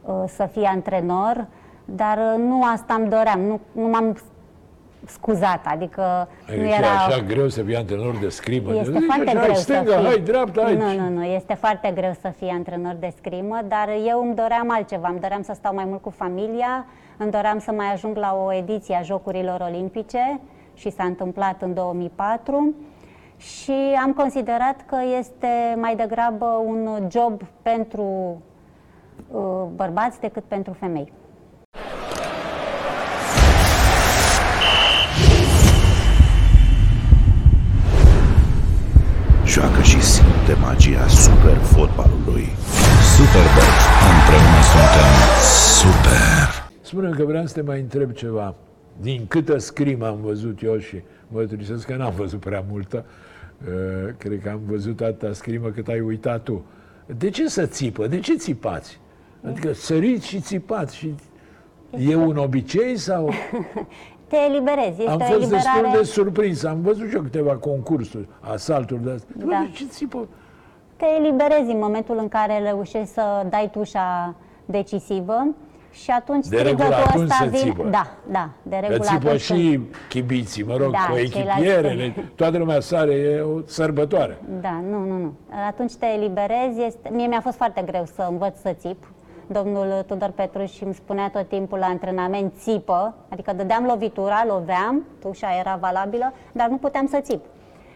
[0.04, 1.46] uh, să fii antrenor,
[1.84, 3.40] dar uh, nu asta îmi doream.
[3.40, 4.16] Nu, nu m-am
[5.06, 6.86] scuzat, adică Adică nu e era...
[6.86, 8.74] așa greu să fii antrenor de scrimă.
[8.74, 10.06] Este Zici foarte așa, greu stânga, să fii.
[10.06, 10.78] hai dreapta aici.
[10.78, 14.70] Nu, nu, nu, este foarte greu să fii antrenor de scrimă, dar eu îmi doream
[14.70, 15.08] altceva.
[15.08, 16.86] Îmi doream să stau mai mult cu familia,
[17.16, 20.40] îmi doream să mai ajung la o ediție a Jocurilor Olimpice
[20.74, 22.74] și s-a întâmplat în 2004
[23.36, 25.48] și am considerat că este
[25.80, 28.42] mai degrabă un job pentru
[29.30, 29.40] uh,
[29.74, 31.12] bărbați decât pentru femei.
[39.54, 42.46] Joacă și simte magia super fotbalului.
[43.14, 43.70] Superbox.
[44.12, 45.12] Împreună suntem
[45.80, 46.70] super.
[46.80, 48.54] spune că vreau să te mai întreb ceva.
[49.00, 53.04] Din câtă scrimă am văzut eu și mă trisesc că n-am văzut prea multă,
[53.66, 56.64] uh, cred că am văzut atâta scrimă cât ai uitat tu.
[57.18, 58.06] De ce să țipă?
[58.06, 59.00] De ce țipați?
[59.46, 61.14] Adică săriți și țipați și
[61.98, 63.32] e un obicei sau...
[64.28, 65.98] Te eliberezi, este Am o fost destul eliberare...
[65.98, 66.64] de surprins.
[66.64, 69.34] Am văzut și eu câteva concursuri, asalturi de astea.
[69.38, 69.58] Bă, Da.
[69.66, 70.28] De ce țipă?
[70.96, 74.34] te eliberezi în momentul în care reușești să dai tușa
[74.64, 75.46] decisivă
[75.90, 77.62] și atunci De regulă strigătul atunci ăsta se vine...
[77.70, 77.88] țipă.
[77.90, 82.14] Da, da, de Că regulă țipă atunci și chibiții, mă rog, Da, cu ceilalți- echipierele,
[82.34, 84.38] toată lumea sare, e o sărbătoare.
[84.60, 85.32] Da, nu, nu, nu.
[85.68, 86.82] Atunci te eliberezi.
[86.86, 87.10] Este...
[87.12, 89.12] Mie mi-a fost foarte greu să învăț să țip.
[89.46, 95.48] Domnul Tudor Petruș îmi spunea tot timpul la antrenament țipă, adică dădeam lovitura, loveam, tușa
[95.58, 97.40] era valabilă, dar nu puteam să țip.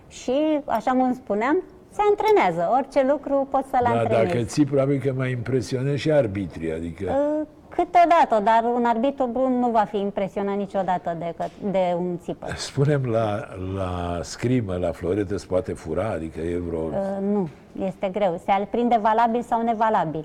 [0.09, 2.71] Și, așa cum spuneam, se antrenează.
[2.77, 4.33] Orice lucru poți să-l Da, antrenezi.
[4.33, 7.13] dacă ții, probabil că mai impresionezi și arbitrii, adică...
[7.41, 12.19] Uh, Câteodată, dar un arbitru bun nu va fi impresionat niciodată de, că- de un
[12.23, 12.47] țipă.
[12.57, 13.41] Spunem la,
[13.77, 16.79] la scrimă, la floretă, se poate fura, adică e vreo...
[16.79, 16.93] Uh,
[17.33, 17.49] nu,
[17.87, 18.41] este greu.
[18.45, 20.25] Se prinde valabil sau nevalabil.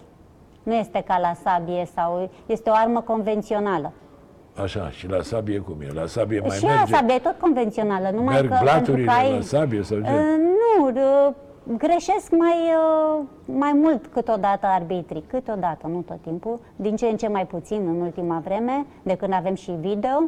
[0.63, 3.91] Nu este ca la sabie sau este o armă convențională.
[4.63, 5.93] Așa, și la sabie cum e?
[5.93, 6.91] La sabie mai și merge?
[6.91, 9.32] la sabie e tot convențională, numai Merg că pentru blaturile că ai...
[9.32, 10.10] la sabie sau ce?
[10.10, 11.34] Uh, nu, uh,
[11.78, 12.58] greșesc mai,
[13.17, 17.88] uh, mai mult câteodată arbitrii, câteodată, nu tot timpul, din ce în ce mai puțin
[17.88, 20.23] în ultima vreme, de când avem și video,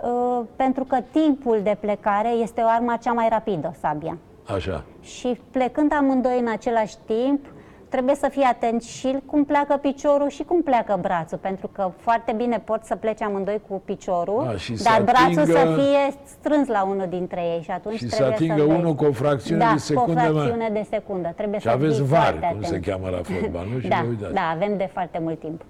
[0.00, 4.16] uh, pentru că timpul de plecare este o armă cea mai rapidă, sabia.
[4.54, 4.84] Așa.
[5.00, 7.46] Și plecând amândoi în același timp,
[7.90, 12.32] trebuie să fii atent și cum pleacă piciorul și cum pleacă brațul, pentru că foarte
[12.36, 16.20] bine pot să plece amândoi cu piciorul, A, și să dar brațul atingă- să fie
[16.24, 18.78] strâns la unul dintre ei și atunci Și să trebuie atingă să vezi.
[18.78, 21.32] unul cu o fracțiune da, de secundă cu o mai- fracțiune de secundă.
[21.36, 22.84] Trebuie Și să aveți fii var, foarte cum se atent.
[22.84, 23.78] cheamă la fotbal, nu?
[23.82, 24.34] Și da, vă uitați.
[24.34, 25.62] da, avem de foarte mult timp.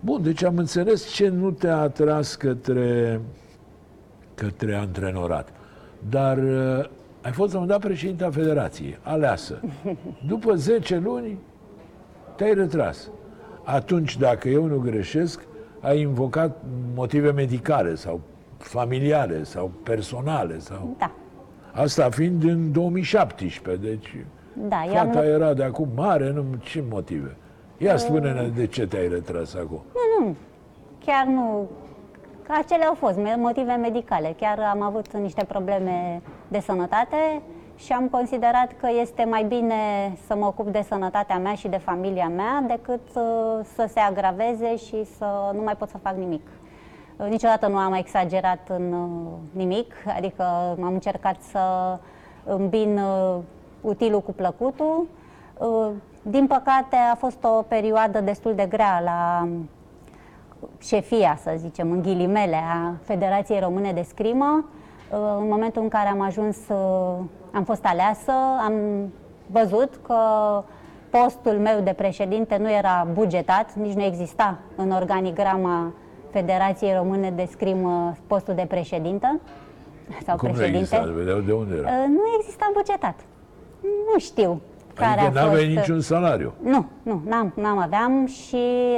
[0.00, 3.20] Bun, deci am înțeles ce nu te-a atras către,
[4.34, 5.48] către antrenorat.
[6.10, 6.84] Dar uh,
[7.26, 9.60] ai fost la un dat președinta Federației, aleasă.
[10.26, 11.38] După 10 luni
[12.36, 13.10] te-ai retras.
[13.64, 15.40] Atunci, dacă eu nu greșesc,
[15.80, 16.56] ai invocat
[16.94, 18.20] motive medicale sau
[18.58, 20.58] familiale sau personale.
[20.58, 20.94] Sau...
[20.98, 21.10] Da,
[21.72, 24.24] Asta fiind în 2017, deci
[24.68, 27.36] da, eu am fata era de acum mare, nu ce motive.
[27.78, 29.82] Ia spune-ne de ce te-ai retras acum.
[31.04, 31.68] chiar nu...
[32.46, 34.34] Că acelea au fost me- motive medicale.
[34.40, 37.42] Chiar am avut niște probleme de sănătate
[37.76, 39.74] și am considerat că este mai bine
[40.26, 43.22] să mă ocup de sănătatea mea și de familia mea decât uh,
[43.74, 46.46] să se agraveze și să nu mai pot să fac nimic.
[47.16, 50.42] Uh, Niciodată nu am exagerat în uh, nimic, adică
[50.82, 51.98] am încercat să
[52.44, 53.36] îmbin uh,
[53.80, 55.06] utilul cu plăcutul.
[55.58, 55.88] Uh,
[56.22, 59.48] Din păcate a fost o perioadă destul de grea la
[60.78, 64.64] șefia, să zicem, în ghilimele, a Federației Române de Scrimă.
[65.10, 67.16] Uh, În momentul în care am ajuns, uh,
[67.52, 68.32] am fost aleasă,
[68.66, 68.72] am
[69.46, 70.16] văzut că
[71.10, 75.92] postul meu de președinte nu era bugetat, nici nu exista în organigrama
[76.30, 79.40] Federației Române de Scrimă postul de președintă
[80.26, 80.78] sau Cum nu președinte.
[80.96, 81.12] exista?
[81.16, 81.88] Vedeau de unde era?
[81.88, 83.14] Uh, Nu exista bugetat.
[84.12, 84.60] Nu știu
[84.94, 85.44] care Adică a fost...
[85.44, 86.52] n-aveai niciun salariu.
[86.62, 88.56] Nu, nu, n-am, n-am aveam și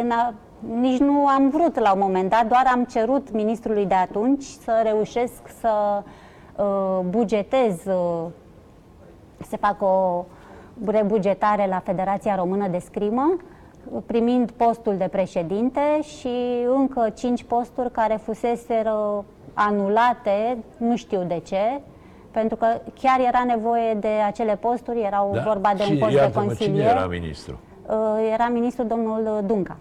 [0.09, 0.35] n-a,
[0.81, 4.81] nici nu am vrut la un moment dat, doar am cerut ministrului de atunci să
[4.83, 6.03] reușesc să
[6.57, 8.25] uh, bugetez, uh,
[9.49, 10.25] să fac o
[10.87, 13.37] rebugetare la Federația Română de Scrimă,
[13.93, 16.29] uh, primind postul de președinte și
[16.77, 21.81] încă cinci posturi care fuseseră anulate, nu știu de ce,
[22.31, 22.67] pentru că
[23.01, 25.41] chiar era nevoie de acele posturi, erau Da?
[25.41, 26.97] vorba de un Cine- post de iartă-mă, Cine consilier.
[26.97, 27.59] era ministru?
[27.89, 29.77] Uh, era ministrul domnul Dunca.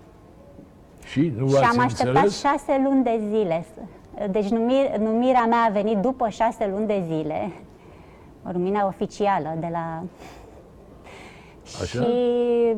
[1.12, 2.40] Și nu și v-ați am așteptat înțeles?
[2.40, 3.66] șase luni de zile.
[4.32, 7.52] Deci numir, numirea mea a venit după șase luni de zile.
[8.52, 10.04] Numirea oficială de la...
[11.82, 12.02] Așa?
[12.02, 12.08] Și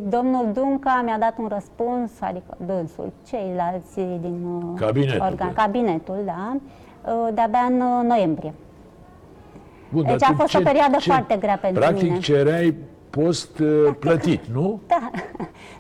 [0.07, 6.55] domnul Dunca mi-a dat un răspuns, adică dânsul, ceilalți din uh, Cabinetul, de- cabinetul, da,
[7.11, 8.53] uh, de-abia în uh, noiembrie.
[9.93, 12.19] Bun, Deci dar a tu fost o perioadă foarte grea pentru Practic mine.
[12.19, 12.75] cereai
[13.09, 13.67] post uh,
[13.99, 14.79] plătit, nu?
[14.87, 15.09] Da,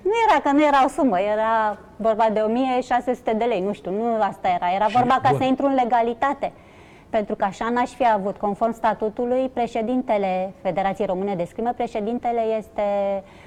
[0.01, 3.91] nu era că nu era o sumă, era vorba de 1600 de lei, nu știu,
[3.91, 4.65] nu asta era.
[4.75, 5.37] Era Și, vorba ca bun.
[5.39, 6.51] să intru în legalitate.
[7.09, 12.81] Pentru că așa n-aș fi avut, conform statutului, președintele Federației Române de Scrimă, președintele este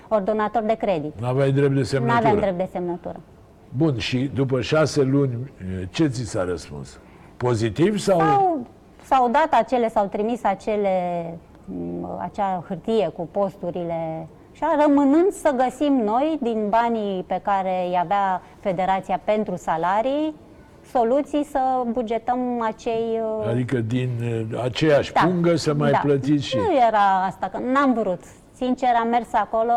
[0.08, 1.12] ordonator de credit.
[1.20, 2.18] Nu aveai drept de Nu semnătură.
[2.18, 3.20] aveam drept de semnătură.
[3.76, 6.98] Bun, și după șase luni, uh, ce ți s-a răspuns?
[7.36, 8.18] Pozitiv sau...
[8.18, 8.66] S-au,
[9.04, 10.90] s-au dat acele, s-au trimis acele,
[11.34, 11.51] m,
[12.20, 18.42] acea hârtie cu posturile și rămânând să găsim noi, din banii pe care îi avea
[18.60, 20.34] Federația pentru salarii,
[20.90, 23.20] soluții să bugetăm acei...
[23.40, 25.98] uh, Adică din uh, aceeași pungă să mai da.
[25.98, 26.56] plătiți și...
[26.56, 28.20] Nu era asta, că n-am vrut.
[28.54, 29.72] Sincer, am mers acolo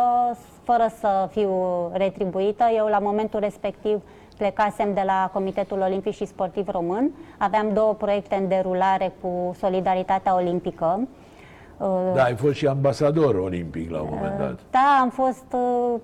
[0.64, 1.52] fără să fiu
[1.94, 2.64] retribuită.
[2.76, 4.02] Eu, la momentul respectiv,
[4.38, 7.12] plecasem de la Comitetul Olimpic și Sportiv Român.
[7.38, 11.08] Aveam două proiecte în derulare cu Solidaritatea Olimpică.
[11.78, 14.60] Uh, Da, ai fost și ambasador olimpic la un moment dat.
[14.72, 16.00] Da, am fost uh,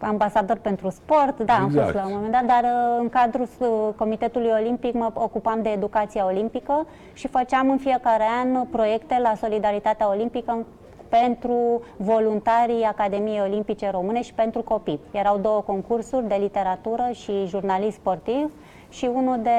[0.00, 1.84] ambasador pentru sport, da, am Exact.
[1.84, 5.68] fost la un moment dat, dar uh, în cadrul uh, Comitetului Olimpic mă ocupam de
[5.68, 10.64] educația olimpică și făceam în fiecare an proiecte la Solidaritatea Olimpică în-
[11.08, 15.00] pentru voluntarii Academiei Olimpice Române și pentru copii.
[15.10, 18.50] Erau două concursuri de literatură și jurnalist sportiv
[18.88, 19.50] și unul de,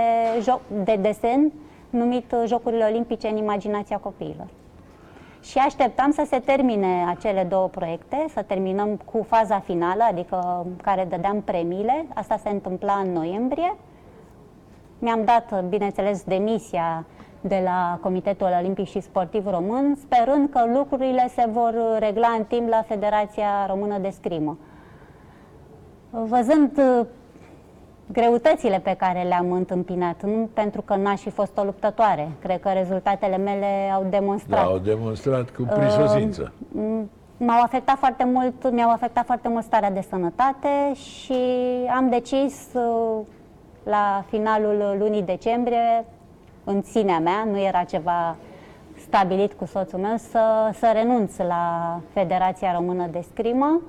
[0.41, 1.51] jo- de desen
[1.89, 4.47] numit uh, Jocurile Olimpice în imaginația copiilor.
[5.41, 11.07] Și așteptam să se termine acele două proiecte, să terminăm cu faza finală, adică care
[11.09, 12.05] dădeam premiile.
[12.13, 13.75] Asta se întâmpla în noiembrie.
[14.99, 17.05] Mi-am dat, bineînțeles, demisia
[17.41, 22.69] de la Comitetul Olimpic și Sportiv Român, sperând că lucrurile se vor regla în timp
[22.69, 24.57] la Federația Română de Scrimă.
[26.09, 27.05] Văzând uh,
[28.11, 32.69] greutățile pe care le-am întâmpinat, nu pentru că n-aș fi fost o luptătoare, cred că
[32.69, 34.59] rezultatele mele au demonstrat.
[34.63, 36.53] Da, au demonstrat cu prisosință.
[36.71, 41.33] M- M-au afectat foarte mult, mi-au afectat foarte mult starea de sănătate și
[41.95, 43.25] am decis uh,
[43.83, 46.05] la finalul lunii decembrie,
[46.63, 48.35] în sinea mea, nu era ceva
[49.07, 53.81] stabilit cu soțul meu, să, să renunț la Federația Română de Scrimă.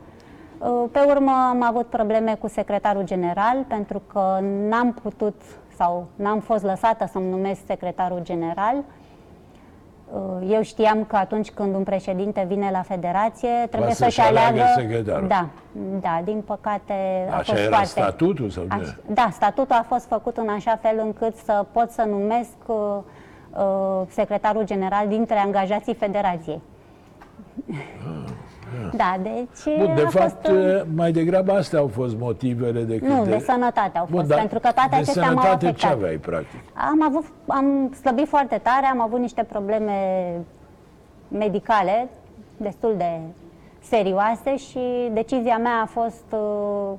[0.61, 5.40] Uh, Pe urmă am avut probleme cu secretarul general pentru că n-am putut
[5.77, 8.75] sau n-am fost lăsată să-mi numesc secretarul general.
[10.12, 14.49] Uh, Eu știam că atunci când un președinte vine la federație, trebuie să-și să-și aleagă...
[14.61, 15.29] aleagă secretarul.
[15.29, 15.46] Da,
[16.01, 17.87] da, din păcate a Așa fost era foarte...
[17.87, 18.75] statutul sau ce?
[18.81, 22.77] Aș- Da, statutul a fost făcut în așa fel încât să pot să numesc uh,
[23.51, 26.61] uh, secretarul general dintre angajații federației.
[28.96, 30.56] Da, deci Bun, de a fapt, fost...
[30.56, 33.30] uh, mai degrabă astea au fost motivele decât Nu, de...
[33.30, 35.92] de sănătate au fost, dar pentru că toate de acestea m-au sănătate ce afectat.
[35.92, 36.61] aveai, practic?
[36.74, 39.92] Am avut, am slăbit foarte tare, am avut niște probleme
[41.28, 42.09] medicale
[42.56, 43.18] destul de
[43.83, 46.98] serioase și decizia mea a fost uh,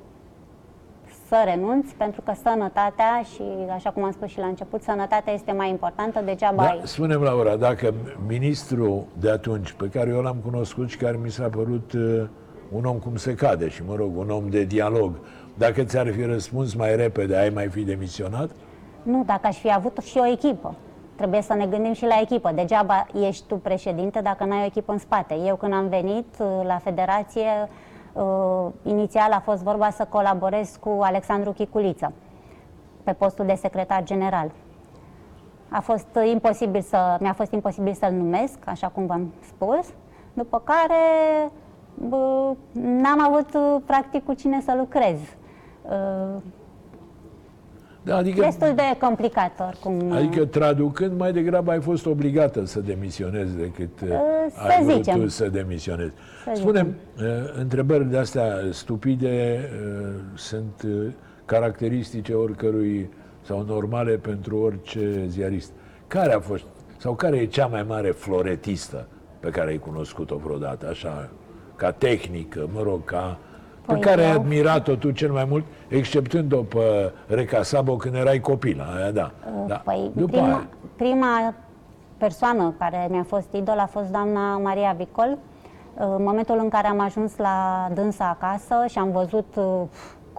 [1.31, 3.41] să renunț pentru că sănătatea și,
[3.73, 6.81] așa cum am spus și la început, sănătatea este mai importantă, degeaba Da, ai.
[6.83, 7.93] spunem Laura, dacă
[8.27, 12.23] ministrul de atunci, pe care eu l-am cunoscut și care mi s-a părut uh,
[12.71, 15.11] un om cum se cade și, mă rog, un om de dialog,
[15.57, 18.49] dacă ți-ar fi răspuns mai repede, ai mai fi demisionat?
[19.03, 20.75] Nu, dacă aș fi avut și o echipă.
[21.15, 22.51] Trebuie să ne gândim și la echipă.
[22.55, 25.35] Degeaba ești tu președinte dacă n-ai o echipă în spate.
[25.45, 27.69] Eu când am venit uh, la federație, uh,
[28.83, 32.13] inițial a fost vorba să colaborez cu Alexandru Chiculiță
[33.03, 34.51] pe postul de secretar general.
[35.69, 39.87] A fost uh, imposibil să, mi-a fost imposibil să-l numesc, așa cum v-am spus,
[40.33, 41.51] după care
[41.93, 45.19] bă, n-am avut uh, practic cu cine să lucrez.
[48.03, 50.11] Uh, Da, adică, Destul de complicat oricum.
[50.11, 54.07] adică traducând, mai degrabă ai fost obligată să demisionezi decât uh,
[54.49, 55.19] să ai vrut zicem.
[55.19, 56.13] tu să demisionezi.
[56.45, 56.95] Să Spune,
[57.59, 61.11] întrebări de astea stupide uh, sunt uh,
[61.45, 63.09] caracteristice oricărui
[63.41, 65.71] sau normale pentru orice ziarist.
[66.07, 66.63] Care a fost,
[66.97, 69.07] sau care e cea mai mare floretistă
[69.39, 71.29] pe care ai cunoscut-o vreodată, așa,
[71.75, 73.39] ca tehnică, mă rog, ca
[73.85, 78.15] pe Păi care ai eu- admirat-o tu cel mai mult, exceptând-o pe Reca Sabo când
[78.15, 79.31] erai copil, aia da.
[79.67, 79.75] da.
[79.75, 81.53] Păi, După prima, aia, prima
[82.17, 85.37] persoană care mi-a fost idol a fost doamna Maria Vicol.
[85.95, 89.81] În momentul în care am ajuns la dânsa acasă și am văzut uh,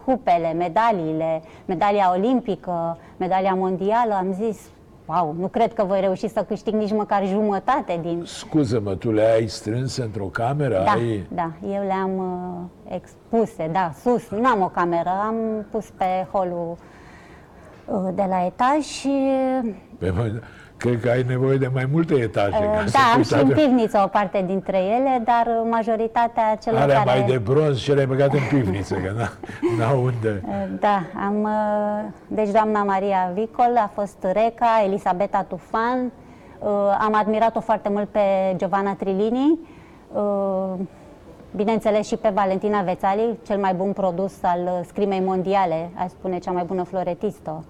[0.05, 4.61] cupele, medaliile, medalia olimpică, medalia mondială, am zis,
[5.07, 8.23] wow, nu cred că voi reuși să câștig nici măcar jumătate din...
[8.25, 10.83] scuză-mă, tu le-ai strâns într-o cameră?
[10.85, 11.27] Da, Ai...
[11.29, 16.77] da, eu le-am uh, expuse, da, sus, nu am o cameră, am pus pe holul
[17.85, 19.11] uh, de la etaj și
[19.99, 20.41] Pe, mă,
[20.83, 22.51] cred că ai nevoie de mai multe etaje.
[22.51, 26.57] ca să Da, am poți și în avea- pivniță o parte dintre ele, dar majoritatea
[26.63, 27.19] celor Alea care...
[27.21, 30.43] mai de bronz și le-ai băgat în pivniță, că n- n-au unde.
[30.81, 31.43] Da, am...
[31.43, 36.13] uh, Deci doamna Maria Vicol a fost Reca, Elisabeta Tufan,
[36.59, 36.69] uh,
[36.99, 38.21] am admirat-o foarte mult pe
[38.57, 39.59] Giovanna Trilini,
[40.13, 40.73] uh,
[41.57, 46.39] bineînțeles și pe Valentina Vețali, cel mai bun produs al uh, scrimei mondiale, aș spune
[46.39, 47.65] cea mai bună floretistă a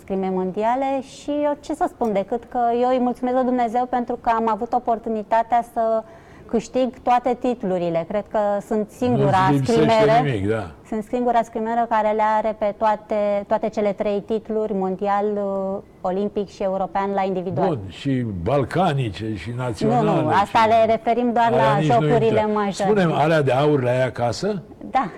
[0.00, 4.18] scrimei mondiale și eu ce să spun decât că eu îi mulțumesc lui Dumnezeu pentru
[4.20, 6.02] că am avut oportunitatea să
[6.46, 8.04] câștig toate titlurile.
[8.08, 10.20] Cred că sunt singura Nu lipsește scrimeră.
[10.24, 10.70] nimic, da.
[10.88, 16.48] Sunt singura scrimeră care le are pe toate, toate cele trei titluri, mondial, uh, olimpic
[16.48, 17.66] și european la individual.
[17.68, 20.10] Bun, și balcanice și nu, naționale.
[20.22, 20.68] nu, asta și...
[20.68, 22.52] le referim doar Alea la nici nu jocurile intră.
[22.54, 22.72] majore.
[22.90, 24.62] Spune-mi, alea de aur le ai acasă?
[24.90, 25.08] Da,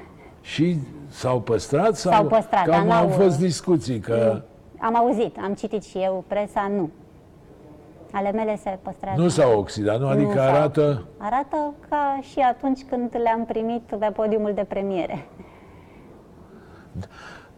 [0.41, 0.77] Și
[1.09, 1.97] s-au păstrat?
[1.97, 4.43] Sau S-au păstrat, că dar am, n-au- au fost discuții că
[4.87, 6.91] am auzit, am citit și eu presa, nu.
[8.13, 9.21] Ale mele se păstrează.
[9.21, 10.09] nu s-au oxidat, nu?
[10.09, 11.05] Adică Nu s-au- arată...
[11.19, 15.27] Arată ca și atunci când le-am primit pe podiumul de premiere.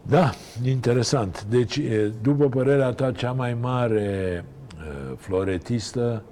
[0.01, 0.29] Da,
[0.65, 1.43] interesant.
[1.43, 4.43] Deci, e, după părerea ta, cea mai mare e,
[5.17, 6.23] floretistă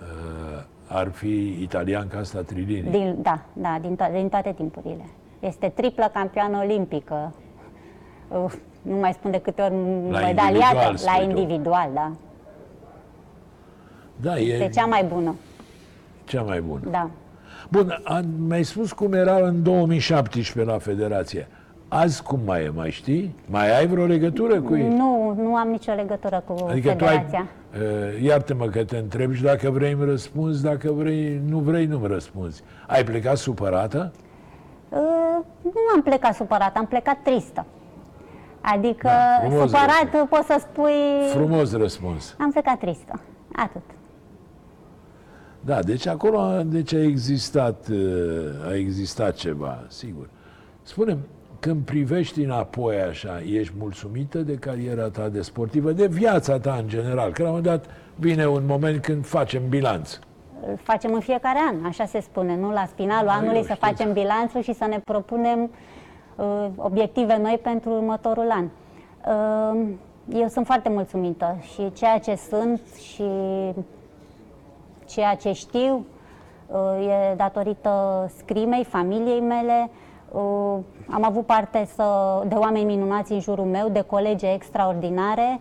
[0.00, 2.90] e, ar fi italianca asta Trilini.
[2.90, 5.04] Din, da, da, din, to- din toate timpurile.
[5.40, 7.32] Este triplă campioană olimpică.
[8.28, 8.52] Uh,
[8.88, 10.96] nu mai spun de câte ori individual, medaliată.
[10.96, 11.28] spui La tu.
[11.38, 12.10] individual, da.
[14.16, 15.34] Da, e Este cea mai bună,
[16.24, 16.80] cea mai bună.
[16.90, 17.10] da.
[17.68, 21.48] Bun, a, mi-ai spus cum era în 2017 la Federație.
[21.88, 23.34] Azi cum mai e, mai știi?
[23.46, 24.88] Mai ai vreo legătură cu ei?
[24.88, 27.46] Nu, nu am nicio legătură cu Adică federația.
[27.70, 31.58] tu ai, uh, iartă-mă că te întreb și dacă vrei îmi răspunzi, dacă vrei, nu
[31.58, 32.62] vrei nu-mi răspunzi.
[32.86, 34.12] Ai plecat supărată?
[34.88, 34.98] Uh,
[35.62, 37.64] nu am plecat supărat, am plecat tristă.
[38.74, 40.28] Adică Da, frumos supărat răspuns.
[40.28, 40.92] poți să spui...
[41.30, 42.34] Frumos răspuns.
[42.38, 43.20] Am plecat tristă.
[43.56, 43.82] Atât.
[45.60, 47.98] Da, deci acolo a- deci a existat, uh,
[48.70, 50.28] a existat ceva, sigur.
[50.82, 51.16] spune
[51.60, 56.88] când privești înapoi așa, ești mulțumită de cariera ta de sportivă, de viața ta în
[56.88, 57.32] general?
[57.32, 60.18] Că la un moment dat vine un moment când facem bilanț.
[60.68, 62.70] Îl facem în fiecare an, așa se spune, nu?
[62.72, 63.86] La finalul Da, anului eu să știu.
[63.88, 65.68] facem bilanțul și să ne propunem uh,
[66.76, 68.64] obiective noi pentru următorul an.
[69.26, 69.88] Uh,
[70.32, 73.24] eu sunt foarte mulțumită și ceea ce sunt și
[75.06, 76.06] ceea ce știu
[76.66, 79.90] uh, e datorită scrimei, familiei mele.
[80.32, 80.78] Uh,
[81.10, 82.04] Am avut parte să,
[82.48, 85.60] de oameni minunați în jurul meu, de colegi extraordinare.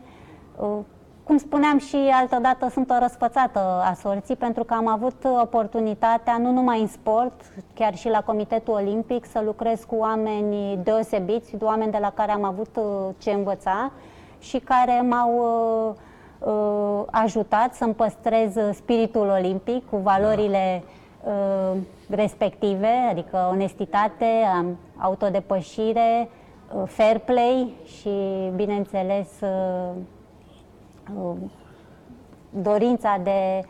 [1.27, 6.37] Uh, Cum spuneam și altădată, sunt o răsfățată a sorții pentru că am avut oportunitatea,
[6.37, 7.41] nu numai în sport,
[7.73, 12.43] chiar și la Comitetul Olimpic, să lucrez cu oameni deosebiți, oameni de la care am
[12.43, 12.83] avut uh,
[13.17, 13.91] ce învăța
[14.39, 15.31] și care m-au
[16.39, 20.83] uh, uh, ajutat să-mi păstrez spiritul olimpic cu valorile
[21.23, 21.77] uh,
[22.09, 24.25] respective, adică onestitate,
[24.57, 26.29] am- autodepășire,
[26.75, 28.09] uh, fair play și,
[28.55, 30.16] bineînțeles, uh, uh,
[32.49, 33.61] dorința de,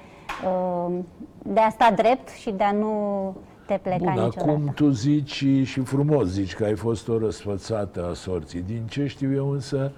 [0.46, 1.00] uh,
[1.44, 3.36] de a sta drept și de a nu
[3.66, 4.40] te pleca Bun, niciodată.
[4.40, 8.62] acum tu zici și, și frumos zici că ai fost o răsfățată a sorții.
[8.62, 9.92] Din ce știu eu însă,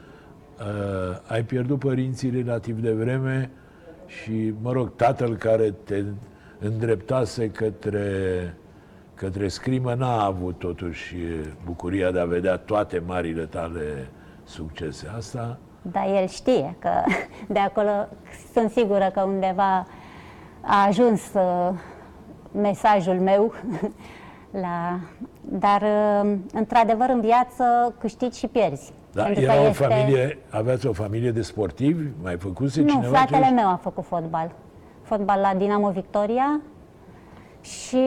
[0.59, 3.51] uh, ai pierdut părinții relativ de vreme
[4.05, 6.03] și, mă rog, tatăl care te
[6.59, 8.09] îndreptase către,
[9.13, 11.15] către scrimă n-a avut totuși
[11.65, 14.09] bucuria de a vedea toate marile tale
[14.43, 15.07] succese.
[15.15, 16.89] Asta Dar el știe că
[17.55, 17.89] de acolo
[18.53, 19.85] sunt sigură că undeva
[20.61, 21.69] a ajuns uh,
[22.51, 23.53] mesajul meu
[24.61, 24.99] La...
[25.41, 28.91] Dar, uh, într-adevăr, în viață câștigi și pierzi.
[29.13, 32.07] Da, Pentru era că o este- familie, aveați o familie de sportivi?
[32.21, 33.17] Mai făcuse Nu, cineva?
[33.17, 34.51] fratele ce- meu a făcut fotbal.
[35.01, 36.59] Fotbal la Dinamo Victoria
[37.61, 37.97] și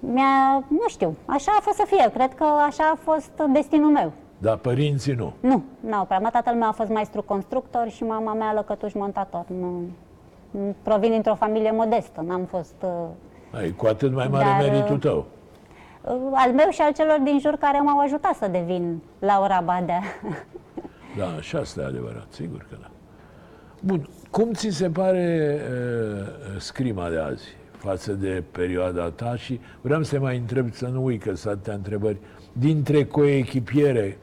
[0.00, 2.10] mi-a, nu știu, așa a fost să fie.
[2.14, 4.12] Cred că așa a fost destinul meu.
[4.44, 5.32] Da, părinții nu.
[5.40, 6.18] Nu, n-au prea.
[6.18, 9.44] Mă, Tatăl meu a fost maestru constructor și mama mea lăcătuș montator.
[9.60, 9.82] Nu,
[10.50, 12.90] nu- provin dintr-o familie modestă, n-am fost uh,
[13.60, 15.26] Ai, cu atât mai mare Dar, meritul uh, tău.
[16.02, 20.00] uh, al meu și al celor din jur care m-au ajutat să devin Laura Badea.
[21.18, 22.90] Da, și asta e adevărat, sigur că da.
[23.80, 26.26] Bun, cum ți se pare uh,
[26.58, 27.44] scrima de azi
[27.76, 31.52] față de perioada ta și vreau să te mai întreb, să nu uit că sunt
[31.52, 32.16] atâtea întrebări,
[32.52, 34.18] dintre coechipiere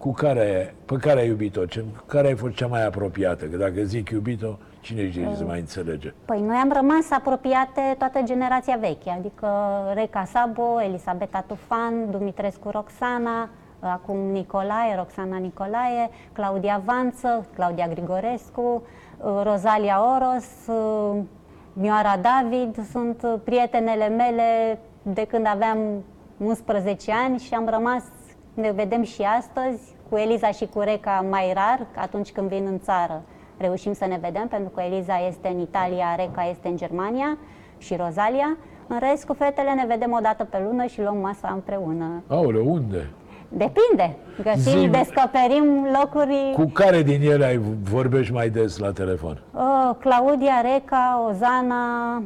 [0.00, 3.44] cu care, pe care ai iubit-o, ce- care ai fost cea mai apropiată?
[3.44, 5.34] Că dacă zic iubit-o, cine știe Uh.
[5.36, 6.12] să mai înțelege?
[6.24, 9.48] Păi noi am rămas apropiate toată generația veche, adică
[9.94, 13.48] Reca Sabo, Elisabeta Tufan, Dumitrescu Roxana,
[13.80, 18.82] acum Nicolae, Roxana Nicolae, Claudia Vanță, Claudia Grigorescu,
[19.42, 20.46] Rosalia Oros,
[21.72, 25.78] Mioara David, sunt prietenele mele de când aveam
[26.36, 28.02] 11 ani și am rămas,
[28.54, 32.78] ne vedem și astăzi, cu Eliza și cu Reca mai rar, atunci când vin în
[32.80, 33.22] țară
[33.60, 37.38] reușim să ne vedem, pentru că Eliza este în Italia, Reca este în Germania
[37.78, 38.56] și Rosalia.
[38.86, 42.22] În rest, cu fetele ne vedem o dată pe lună și luăm masa împreună.
[42.26, 43.10] Aoleu, unde?
[43.48, 44.16] Depinde.
[44.42, 46.52] Găsim, Zi-mi- descoperim locuri...
[46.54, 49.42] Cu care din ele ai vorbești mai des la telefon?
[49.54, 52.16] Uh, Claudia, Reca, Ozana,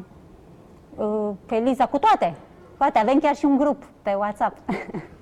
[0.96, 2.34] uh, Eliza, cu toate.
[2.78, 2.98] Toate.
[2.98, 4.56] Avem chiar și un grup pe WhatsApp.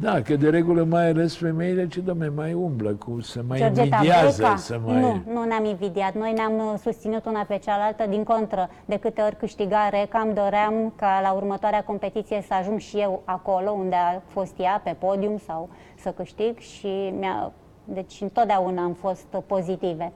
[0.00, 3.96] Da, că de regulă mai ales femeile ce domne, mai umblă, cu, se mai Georgeta
[3.96, 4.56] invidiază, Breca.
[4.56, 5.00] să mai...
[5.00, 6.14] Nu, nu ne-am invidiat.
[6.14, 8.68] Noi ne-am uh, susținut una pe cealaltă, din contră.
[8.84, 13.22] De câte ori câștiga Reca, îmi doream ca la următoarea competiție să ajung și eu
[13.24, 15.68] acolo, unde a fost ea, pe podium sau
[15.98, 17.52] să câștig și mi-a...
[17.84, 20.12] Deci întotdeauna am fost uh, pozitive.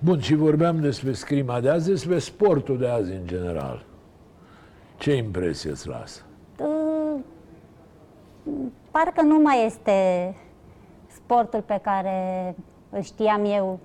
[0.00, 3.84] Bun, și vorbeam despre scrima de azi, despre sportul de azi în general.
[4.98, 6.20] Ce impresie îți lasă?
[8.44, 8.52] Uh,
[8.90, 9.92] Parcă nu mai este
[11.08, 12.54] sportul pe care
[12.90, 13.78] îl știam eu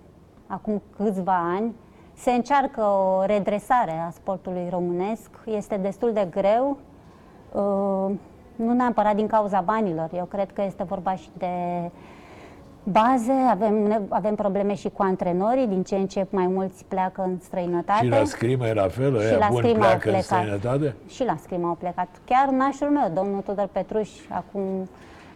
[0.47, 1.75] acum câțiva ani.
[2.13, 5.29] Se încearcă o redresare a sportului românesc.
[5.45, 6.77] Este destul de greu.
[7.51, 8.15] Uh,
[8.55, 10.09] Nu neapărat din cauza banilor.
[10.13, 11.47] Eu cred că este vorba și de
[12.91, 13.31] baze.
[13.49, 15.67] Avem, ne- avem probleme și cu antrenorii.
[15.67, 18.03] Din ce în ce mai mulți pleacă în străinătate.
[18.03, 19.19] Și la scrimă e la fel?
[19.19, 20.23] Și Ăia la bun scrimă au pleacă în plecat.
[20.23, 20.95] străinătate?
[21.07, 22.07] Și la scrimă au plecat.
[22.25, 24.61] Chiar nașul meu, domnul Tudor Petruș, acum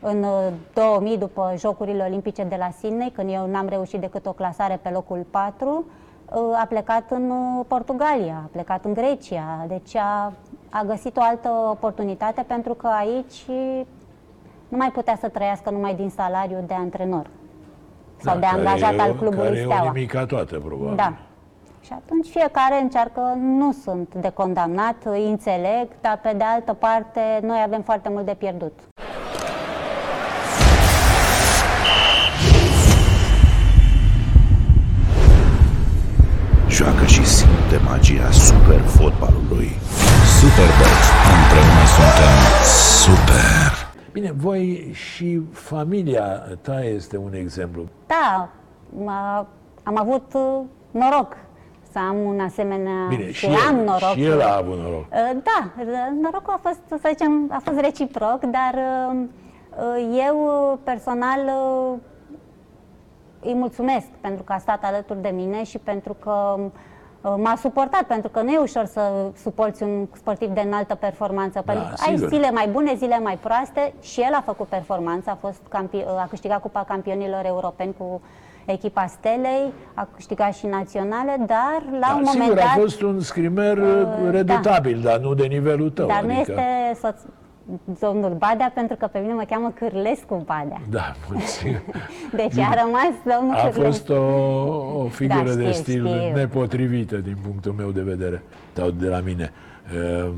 [0.01, 4.31] în uh, 2000, după Jocurile Olimpice de la Sydney, când eu n-am reușit decât o
[4.31, 5.85] clasare pe locul 4,
[6.29, 9.65] uh, a plecat în uh, Portugalia, a plecat în Grecia.
[9.67, 10.33] Deci a,
[10.69, 13.45] a găsit o altă oportunitate pentru că aici
[14.67, 17.25] nu mai putea să trăiască numai din salariu de antrenor
[18.23, 19.91] sau de Da, care angajat e o- al clubului care e o Steaua.
[19.91, 20.95] nimica toată, probabil.
[20.95, 21.13] Da.
[21.85, 27.21] Și atunci fiecare încearcă, nu sunt de condamnat, îi înțeleg, dar pe de altă parte
[27.41, 28.79] noi avem foarte mult de pierdut.
[36.69, 39.71] Joacă și simte magia super fotbalului.
[40.39, 40.97] Superbox.
[41.35, 43.00] Împreună suntem super.
[44.13, 47.83] Bine, voi și familia ta este un exemplu.
[48.07, 48.49] Da,
[49.03, 49.47] m-a-
[49.83, 50.59] am avut uh,
[50.91, 51.37] noroc
[51.91, 53.05] să am un asemenea...
[53.09, 54.13] Bine, și, am el, noroc.
[54.13, 55.01] și el a avut noroc.
[55.11, 58.73] Uh, Da, r- norocul a fost, să zicem, a fost reciproc, dar
[59.11, 59.19] uh,
[59.77, 61.97] uh, eu uh, personal uh,
[63.43, 66.65] îi mulțumesc pentru că a stat alături de mine și pentru că uh,
[67.21, 69.01] m-a suportat, pentru că nu e ușor să
[69.41, 71.61] suporți un sportiv de înaltă performanță.
[71.65, 72.29] pentru că ai sigur.
[72.29, 76.27] zile mai bune, zile mai proaste și el a făcut performanță, a, fost campi- a
[76.29, 78.21] câștigat Cupa Campionilor Europeni cu
[78.65, 82.65] echipa Stelei, a câștigat și naționale, dar la Da, un moment sigur, dat...
[82.65, 86.07] a fost un scrimer uh, redutabil, dar nu de nivelul tău.
[86.07, 86.51] Dar nu adică...
[86.51, 87.19] este soț,
[87.99, 90.81] domnul Badea, pentru că pe mine mă cheamă Cârlescu Badea.
[90.89, 91.79] Da, puțin.
[92.41, 93.81] Deci a rămas domnul A Cârlescu.
[93.83, 94.23] fost o,
[95.03, 96.35] o figură Da, de știu, stil știu.
[96.35, 98.43] nepotrivită din punctul meu de vedere,
[98.73, 99.51] sau de la mine.
[99.95, 100.33] Ehm,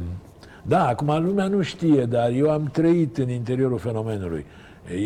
[0.66, 4.46] Da, acum lumea nu știe, dar eu am trăit în interiorul fenomenului.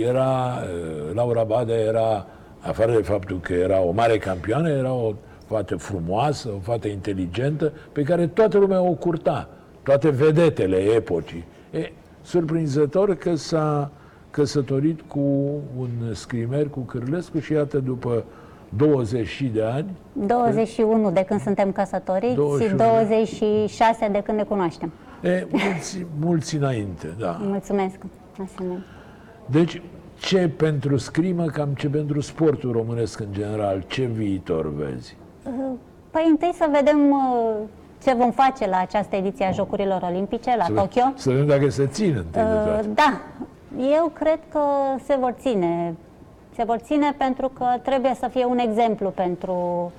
[0.04, 2.26] Era, eh, Laura Badea era,
[2.60, 5.14] afară de faptul că era o mare campioană, era o
[5.48, 9.50] fată frumoasă, o fată inteligentă, pe care toată lumea o curta,
[9.84, 11.46] toate vedetele epocii.
[11.72, 11.92] E,
[12.28, 13.92] surprinzător că s-a
[14.32, 15.20] căsătorit cu
[15.78, 18.24] un scrimer, cu Cârlescu și iată după
[18.70, 22.70] 20 și de ani, 21 de când suntem căsătoriți 21.
[22.70, 24.92] și 26 de când ne cunoaștem.
[25.22, 27.38] E, mulți, mulți înainte, da.
[27.42, 27.96] Mulțumesc,
[28.44, 28.84] asemenea.
[29.46, 29.82] Deci,
[30.20, 35.18] ce pentru scrimă, cam ce pentru sportul românesc în general, ce viitor vezi?
[36.12, 37.56] Păi întâi să vedem uh,
[38.08, 41.12] ce vom face la această ediție a Jocurilor Olimpice, la Să, Tokyo.
[41.16, 42.88] să vedem dacă se țin întâi de Uh, toate.
[42.94, 43.18] Da,
[43.96, 44.60] eu cred că
[45.06, 45.96] se vor ține.
[46.56, 49.92] Se vor ține pentru că trebuie să fie un exemplu pentru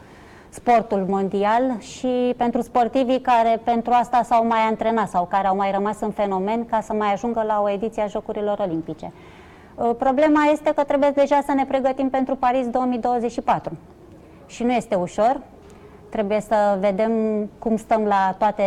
[0.48, 5.70] sportul mondial și pentru sportivii care pentru asta s-au mai antrenat sau care au mai
[5.70, 9.12] rămas în fenomen ca să mai ajungă la o ediție a Jocurilor Olimpice.
[9.74, 13.72] Uh, Problema este că trebuie deja să ne pregătim pentru Paris 2024
[14.46, 15.40] și nu este ușor.
[16.08, 17.12] Trebuie să vedem
[17.58, 18.64] cum stăm la toate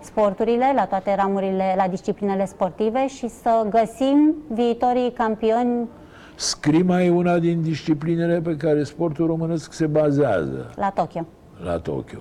[0.00, 5.88] sporturile, la toate ramurile, la disciplinele sportive și să găsim viitorii campioni
[6.34, 11.24] Scrima e una din disciplinele pe care sportul românesc se bazează la Tokyo.
[11.64, 12.18] la Tokyo.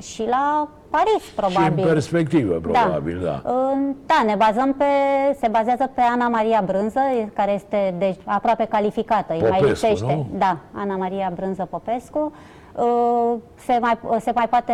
[0.00, 1.84] Și la Paris, Și probabil.
[1.84, 3.42] în perspectivă, probabil, da.
[3.50, 4.84] Uh, Da, ne bazăm pe,
[5.40, 9.32] se bazează pe Ana Maria Brânză, e- care este de, aproape calificată.
[9.32, 10.14] îi mai Popescu, lipsește.
[10.14, 10.26] nu?
[10.38, 12.18] Da, Ana Maria Brânză Popescu.
[12.18, 12.30] Uh,
[13.54, 14.72] Se mai, se mai poate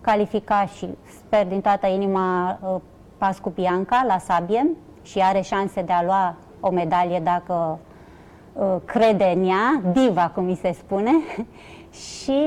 [0.00, 0.88] califica și
[1.18, 2.80] sper din toată inima uh,
[3.18, 4.66] Pascu Bianca la sabie
[5.02, 7.78] și are șanse de a lua o medalie dacă
[8.52, 11.10] uh, crede în ea, diva, cum mi se spune,
[12.06, 12.42] și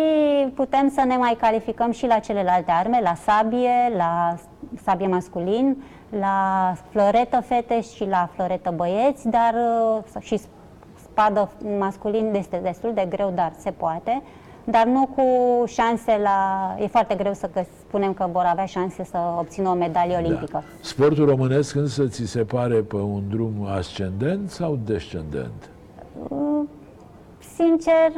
[0.53, 4.35] putem să ne mai calificăm și la celelalte arme, la sabie, la
[4.83, 5.83] sabie masculin,
[6.19, 9.53] la floretă feteș și la floretă băieți, dar
[10.15, 10.39] uh, și
[11.03, 11.49] spadă
[11.79, 14.21] masculin este destul de greu, dar se poate,
[14.71, 15.23] dar nu cu
[15.65, 16.75] șanse la...
[16.79, 20.51] E foarte greu să găs- spunem că vor avea șanse să obțină o medalie olimpică.
[20.51, 20.63] Da.
[20.81, 25.69] Sportul românesc însă ți se pare pe un drum ascendent sau descendent?
[27.55, 28.11] Sincer,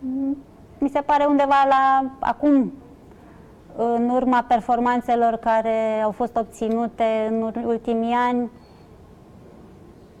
[0.00, 0.36] m-
[0.78, 2.72] mi se pare undeva la acum,
[3.76, 8.50] în urma performanțelor care au fost obținute în ur- ultimii ani,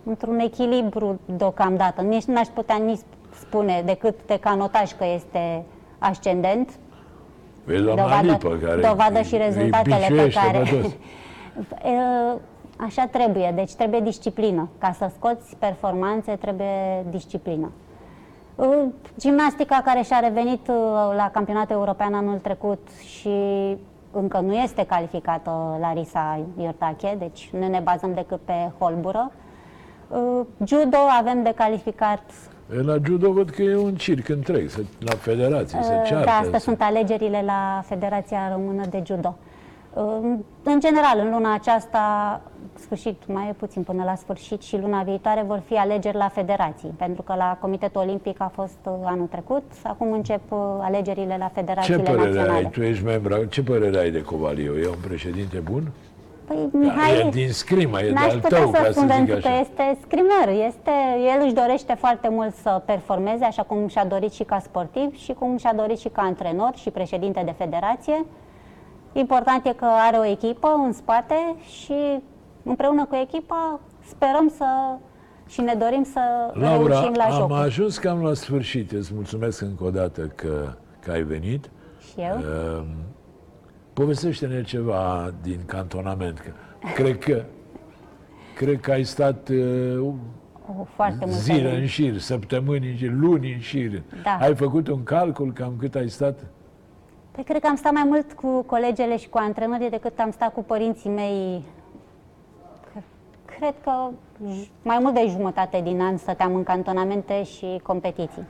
[0.04, 2.00] într-un echilibru deocamdată.
[2.02, 3.00] Nici n-aș putea nici
[3.40, 5.64] spune decât de canotaj că este
[5.98, 6.70] ascendent,
[7.64, 10.58] Vezi doamna Lipă, care dovadă și îi- îi rezultatele pe biciuiește care...
[10.58, 10.96] pe toți.
[11.84, 11.90] E,
[12.80, 14.68] Așa trebuie, deci trebuie disciplină.
[14.78, 17.70] Ca să scoți performanțe, trebuie disciplină.
[18.60, 18.64] E,
[19.18, 20.72] Gimnastica care și-a revenit e,
[21.16, 23.30] la campionatul european anul trecut și
[24.10, 29.32] încă nu este calificată Larisa Iortache, deci nu ne bazăm decât pe holbură.
[30.12, 30.16] E,
[30.64, 32.22] Judo avem de calificat
[32.84, 36.24] La judo văd că e un circ întreg, se, la federație, se Uh, ceartă.
[36.24, 39.36] Da, astea se- sunt alegerile la Federația Română de Judo.
[39.94, 40.02] Uh,
[40.62, 42.00] În general, în luna aceasta,
[42.78, 46.94] sfârșit, mai e puțin până la sfârșit și luna viitoare vor fi alegeri la federații,
[46.96, 51.46] pentru că la Comitetul Olimpic a fost uh, anul trecut, acum încep uh, alegerile la
[51.46, 52.52] Ce federațiile părere naționale.
[52.52, 52.70] ai?
[52.70, 53.44] Tu ești membru.
[53.44, 54.78] Ce părere ai de Covaliu?
[54.78, 55.82] E un președinte bun?
[56.48, 59.02] Păi, Da, Mihai, e din scrimă, e N-aș de-al putea tău, ca să să spun
[59.06, 59.58] zic pentru că așa.
[59.60, 60.90] este scrimer, este,
[61.34, 65.32] el își dorește foarte mult să performeze, așa cum și-a dorit și ca sportiv și
[65.32, 68.24] cum și-a dorit și ca antrenor și președinte de federație.
[69.12, 71.34] Important e că are o echipă în spate
[71.82, 71.94] și
[72.62, 74.64] împreună cu echipa sperăm să
[75.48, 76.20] și ne dorim să
[76.52, 77.60] Laura, reușim la am jocuri.
[77.60, 78.92] ajuns cam la sfârșit.
[78.92, 81.70] Îți mulțumesc încă o dată că, că ai venit.
[82.00, 82.36] Și eu.
[82.36, 82.84] Uh,
[84.02, 86.38] povestește-ne ceva din cantonament.
[86.38, 86.50] Că,
[86.94, 87.42] cred că
[88.56, 89.98] cred că ai stat uh,
[90.80, 91.80] O, foarte multe zile luni.
[91.80, 94.02] în șir, săptămâni în șir, luni în șir.
[94.22, 94.38] Da.
[94.40, 96.38] Ai făcut un calcul cam cât ai stat?
[97.30, 100.52] Păi cred că am stat mai mult cu colegele și cu antrenorii decât am stat
[100.52, 101.64] cu părinții mei.
[102.96, 103.02] C-
[103.56, 103.92] Cred că
[104.50, 108.46] j- mai mult de jumătate din an stăteam în cantonamente și competiții.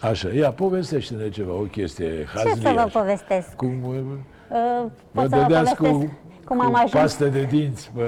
[0.00, 2.54] Așa, ia, povestește-ne ceva, o chestie Ce hazlie.
[2.54, 2.98] să vă așa.
[3.00, 3.54] povestesc?
[3.56, 4.02] Cum uh, Uh,
[4.50, 6.14] vă Pot să vă dădeați povestesc cu,
[6.46, 6.90] cum cu am ajuns.
[6.92, 8.02] paste de dinți pe...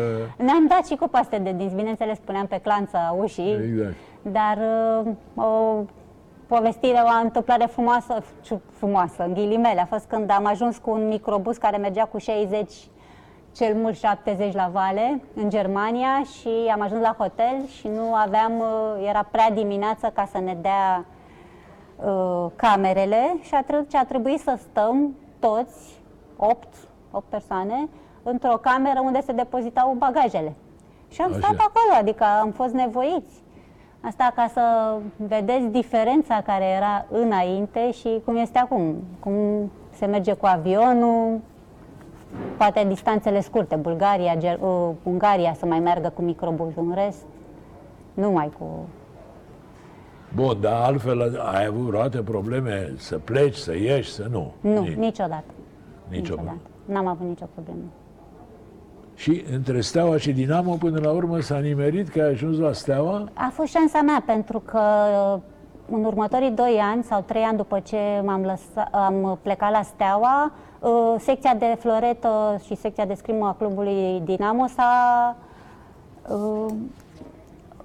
[0.44, 3.94] Ne-am dat și cu paste de dinți, bineînțeles, puneam pe clanța ușii, Exact.
[4.22, 4.58] dar
[5.04, 5.82] uh, o
[6.46, 11.08] povestire, o întâmplare frumoasă, f- frumoasă, în ghilimele, a fost când am ajuns cu un
[11.08, 12.72] microbus care mergea cu 60,
[13.56, 18.52] cel mult 70 la vale, în Germania și am ajuns la hotel și nu aveam,
[18.58, 21.04] uh, era prea dimineață ca să ne dea
[22.04, 26.00] uh, camerele și atunci a trebuit să stăm toți,
[26.44, 26.66] 8,
[27.10, 27.88] 8 persoane,
[28.22, 30.52] într-o cameră unde se depozitau bagajele.
[31.08, 31.38] Și am Așa.
[31.38, 33.40] stat acolo, adică am fost nevoiți.
[34.00, 38.94] Asta ca să vedeți diferența care era înainte și cum este acum.
[39.20, 39.34] Cum
[39.94, 41.40] se merge cu avionul,
[42.56, 47.22] poate distanțele scurte, Bulgaria, Ger- uh, Ungaria să mai meargă cu microbuz, în rest,
[48.14, 48.64] numai cu
[50.34, 54.52] Bun, dar altfel ai avut vreodată probleme să pleci, să ieși, să nu?
[54.60, 55.44] Nu, Nici- niciodată.
[56.16, 56.56] Niciodată.
[56.84, 57.80] n-am avut nicio problemă.
[59.14, 63.28] Și între Steaua și Dinamo, până la urmă, s-a nimerit că ai ajuns la Steaua?
[63.34, 64.80] A fost șansa mea, pentru că
[65.90, 70.52] în următorii doi ani sau trei ani după ce m-am lăsat, am plecat la Steaua,
[70.80, 75.36] uh, secția de floretă și secția de scrimă a clubului Dinamo s-a...
[76.28, 76.72] uh,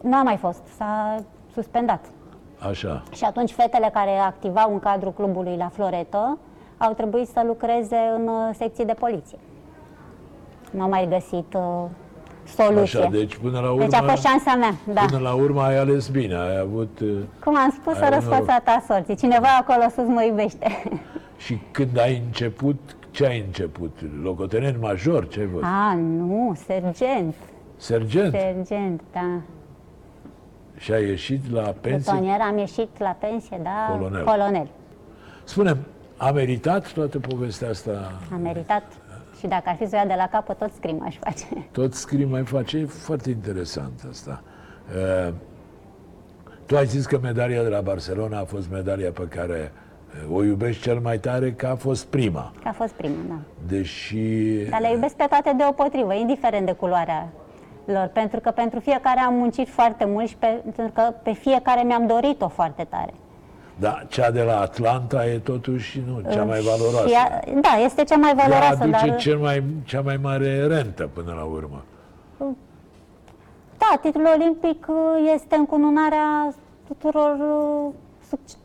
[0.02, 1.24] nu a mai fost, s-a
[1.54, 2.06] suspendat.
[2.70, 3.04] Așa.
[3.12, 6.38] Și atunci fetele care activau în cadrul clubului la floretă
[6.78, 9.38] au trebuit să lucreze în uh, secții de poliție.
[10.72, 11.84] Nu am mai găsit uh,
[12.56, 13.00] soluție.
[13.00, 13.84] Așa, deci până la urmă...
[13.84, 15.02] Deci a fost șansa mea, da.
[15.10, 17.00] Până la urmă ai ales bine, ai avut...
[17.00, 17.10] uh,
[17.44, 18.20] Cum am spus, Ai să noroc.
[18.20, 19.16] răsfățata sorții.
[19.16, 20.84] Cineva acolo sus mă iubește.
[21.46, 23.98] Și când ai început, ce ai început?
[24.24, 25.64] Locotenent major, ce ai fost?
[25.64, 27.36] A, nu, sergent.
[27.78, 28.34] Sergent?
[28.34, 29.40] Sergent, da.
[30.78, 32.12] Și ai ieșit la pensie?
[32.12, 33.96] Plutonier am ieșit la pensie, da.
[33.98, 34.24] Colonel.
[34.24, 34.68] Colonel.
[35.44, 35.78] Spune
[36.18, 38.12] a meritat toată povestea asta?
[38.34, 38.84] Am meritat.
[39.40, 41.46] Și dacă ar fi să o ia de la capăt, tot scrim aș face.
[41.72, 44.42] Tot scrii mai face, e foarte interesant asta.
[45.28, 45.34] Uh,
[46.66, 49.72] tu ai zis că medalia de la Barcelona a fost medalia pe care
[50.30, 52.54] uh, o iubești cel mai tare, că a fost prima.
[52.62, 53.36] Că a fost prima, da.
[53.68, 54.18] Deși...
[54.70, 57.28] Dar le iubesc pe toate deopotrivă, indiferent de culoarea
[57.86, 58.10] lor.
[58.14, 62.08] Pentru că pentru fiecare am muncit foarte mult și pe, pentru că pe fiecare mi-am
[62.08, 63.14] dorit-o foarte tare.
[63.80, 67.08] Da, cea de la Atlanta e totuși nu, cea mai valoroasă.
[67.08, 69.16] Și ea, da, este cea mai Ea valoroasă, aduce dar...
[69.16, 71.84] cel mai, cea mai mare rentă până la urmă.
[73.78, 76.54] Da, titlul olimpic uh, este încununarea
[76.88, 78.07] tuturor, uh, suc-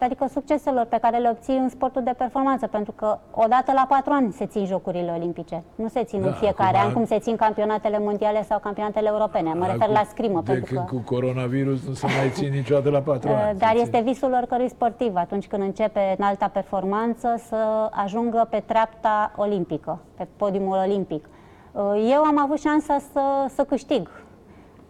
[0.01, 4.13] adică succeselor pe care le obții în sportul de performanță, pentru că odată la patru
[4.13, 5.63] ani se țin jocurile olimpice.
[5.75, 9.09] Nu se țin Da, în fiecare acum- an cum se țin campionatele mondiale sau campionatele
[9.09, 9.53] europene.
[9.53, 10.95] Mă refer Acum, la scrimă, de pentru când că...
[10.95, 13.59] cu coronavirus nu se mai țin niciodată la patru Uh, ani.
[13.59, 18.63] Dar Se este visul oricărui sportiv atunci când începe în alta performanță să ajungă pe
[18.67, 21.29] treapta olimpică, pe podiumul olimpic.
[21.73, 23.21] Uh, Eu am avut șansa să,
[23.55, 24.09] să câștig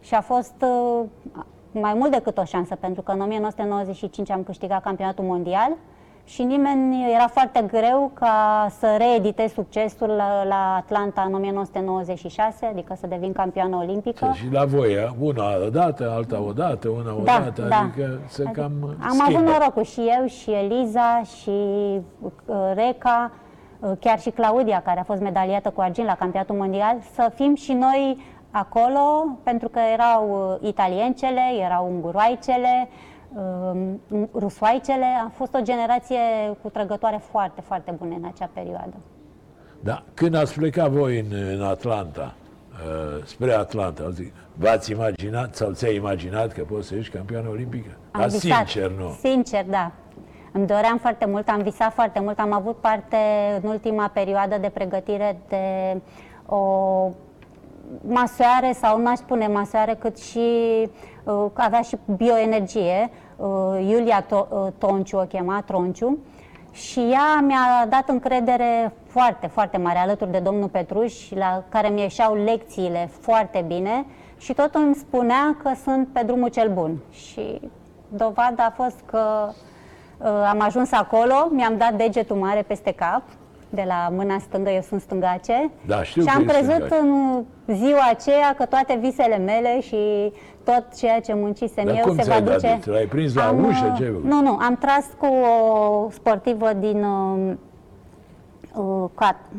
[0.01, 1.05] și a fost uh,
[1.73, 5.77] mai mult decât o șansă, pentru că în 1995 am câștigat campionatul mondial
[6.25, 12.95] și nimeni era foarte greu ca să reeditez succesul la, la Atlanta în 1996, adică
[13.01, 14.33] să devin campioană olimpică.
[14.35, 19.37] Și la voi, una odată, alta odată, una odată, adică să cam Am schimbe.
[19.37, 21.51] avut norocul și eu, și Eliza, și
[22.21, 23.31] uh, Reca,
[23.81, 27.55] uh, chiar și Claudia, care a fost medaliată cu argint la campionatul mondial, să fim
[27.55, 28.19] și noi
[28.53, 32.89] acolo, pentru că erau uh, italiencele, erau unguroaicele,
[33.35, 33.81] uh,
[34.35, 35.07] rusoaicele.
[35.27, 36.19] A fost o generație
[36.63, 38.95] cu trăgătoare foarte, foarte bune în acea perioadă.
[39.81, 42.35] Da, când ați plecat voi în, în Atlanta,
[42.73, 47.91] uh, spre Atlanta, zic, v-ați imaginat sau ți-ai imaginat că poți să ești campioană olimpică?
[48.11, 48.41] Dar visat.
[48.41, 49.17] sincer, nu.
[49.21, 49.91] Sincer, da.
[50.53, 53.17] Îmi doream foarte mult, am visat foarte mult, am avut parte
[53.63, 55.97] în ultima perioadă de pregătire de
[56.47, 56.59] o
[58.09, 60.41] masoare sau n-aș spune masoare, cât și
[61.25, 63.11] uh, avea și bioenergie.
[63.37, 63.49] Uh,
[63.89, 66.19] Iulia to- uh, Tonciu o chema, Tronciu.
[66.73, 72.01] Și ea mi-a dat încredere foarte, foarte mare alături de domnul Petruș, la care mi
[72.01, 74.07] ieșeau lecțiile foarte bine
[74.39, 76.99] și tot îmi spunea că sunt pe drumul cel bun.
[77.11, 77.61] Și
[78.09, 83.23] dovada a fost că uh, am ajuns acolo, mi-am dat degetul mare peste cap,
[83.75, 85.71] de la mâna stângă, eu sunt stângace.
[85.87, 86.95] Da, știu și că am ești crezut stângace.
[87.67, 90.33] în ziua aceea că toate visele mele și
[90.65, 92.67] tot ceea ce muncisem Dar eu cum se ți-ai va dat duce.
[92.67, 92.93] degetul?
[92.93, 93.87] L-ai prins la Am, ușă?
[93.91, 94.25] uh, Ce ai făcut?
[94.25, 97.53] Nu, nu, am tras cu o sportivă din uh,
[98.75, 99.51] uh, Cat-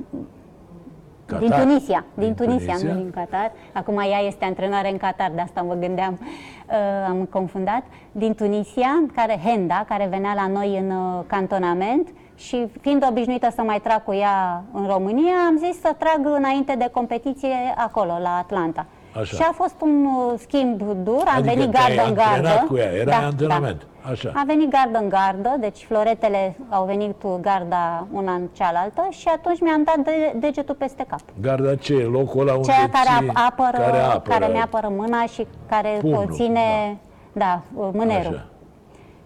[1.26, 1.40] Qatar?
[1.48, 2.94] din Tunisia, din, Din Tunisia, Tunisia?
[2.94, 3.52] nu din Qatar.
[3.74, 6.76] Acum ea este antrenare în Qatar, de asta mă gândeam, uh,
[7.10, 7.84] am confundat.
[8.12, 13.62] Din Tunisia, care Henda, care venea la noi în uh, cantonament și fiind obișnuită să
[13.62, 18.38] mai trag cu ea în România, am zis să trag înainte de competiție acolo, la
[18.38, 18.86] Atlanta.
[19.20, 19.36] Așa.
[19.36, 22.66] Și a fost un uh, schimb dur, am Adică venit te-ai gardă în antrenat gardă.
[22.68, 23.88] cu ea, erai antrenament.
[24.12, 24.32] Așa.
[24.36, 29.60] A venit gardă în gardă, deci floretele au venit garda una în cealaltă și atunci
[29.62, 31.20] mi-am dat de, degetul peste cap.
[31.42, 31.94] Garda ce?
[31.94, 32.04] e?
[32.04, 35.48] Locul ăla unde Ceea care ții- ap- apără, care, care, apără, care mi-apără mâna și
[35.70, 36.98] care Pumnul, ține,
[37.34, 38.34] da, mânerul.
[38.34, 38.46] Așa.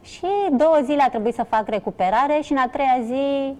[0.08, 3.56] Și două zile a trebuit să fac recuperare și în a treia zi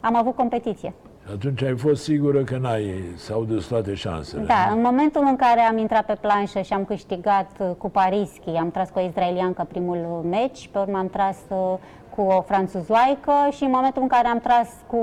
[0.00, 0.94] am avut competiție.
[1.26, 4.42] Și atunci ai fost sigură că n-ai, s-au dus toate șansele.
[4.42, 8.50] Da, în momentul în care am intrat pe planșă și am câștigat uh, cu Parischi,
[8.50, 11.78] am tras cu o izraeliancă primul uh, meci, pe urmă am tras uh,
[12.14, 14.96] cu o franțuzoaică și în momentul în care am tras cu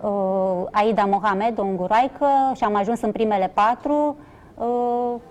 [0.00, 0.10] uh,
[0.70, 4.30] Aida Mohamed, o unguroaică, și am ajuns în primele patru, uh,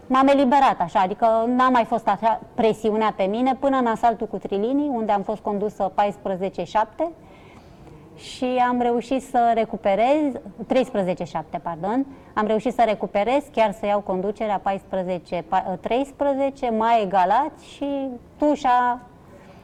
[0.08, 4.38] m-am eliberat așa, adică n-a mai fost așa presiunea pe mine până în asaltul cu
[4.38, 5.96] trilinii, unde am fost condusă 14-7
[8.16, 10.34] și am reușit să recuperez,
[10.74, 14.64] 13-7, pardon, am reușit să recuperez, chiar să iau conducerea 14-13,
[16.78, 18.08] mai egalat și
[18.38, 19.00] tușa,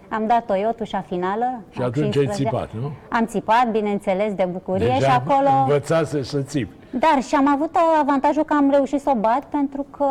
[0.09, 1.61] am dat-o eu, tușa finală.
[1.69, 2.43] Și a atunci ai 15.
[2.43, 2.91] țipat, nu?
[3.09, 5.49] Am țipat, bineînțeles, de bucurie Deja și acolo...
[5.49, 6.76] învățase să țipi.
[6.91, 10.05] Dar și am avut avantajul că am reușit să o bat pentru că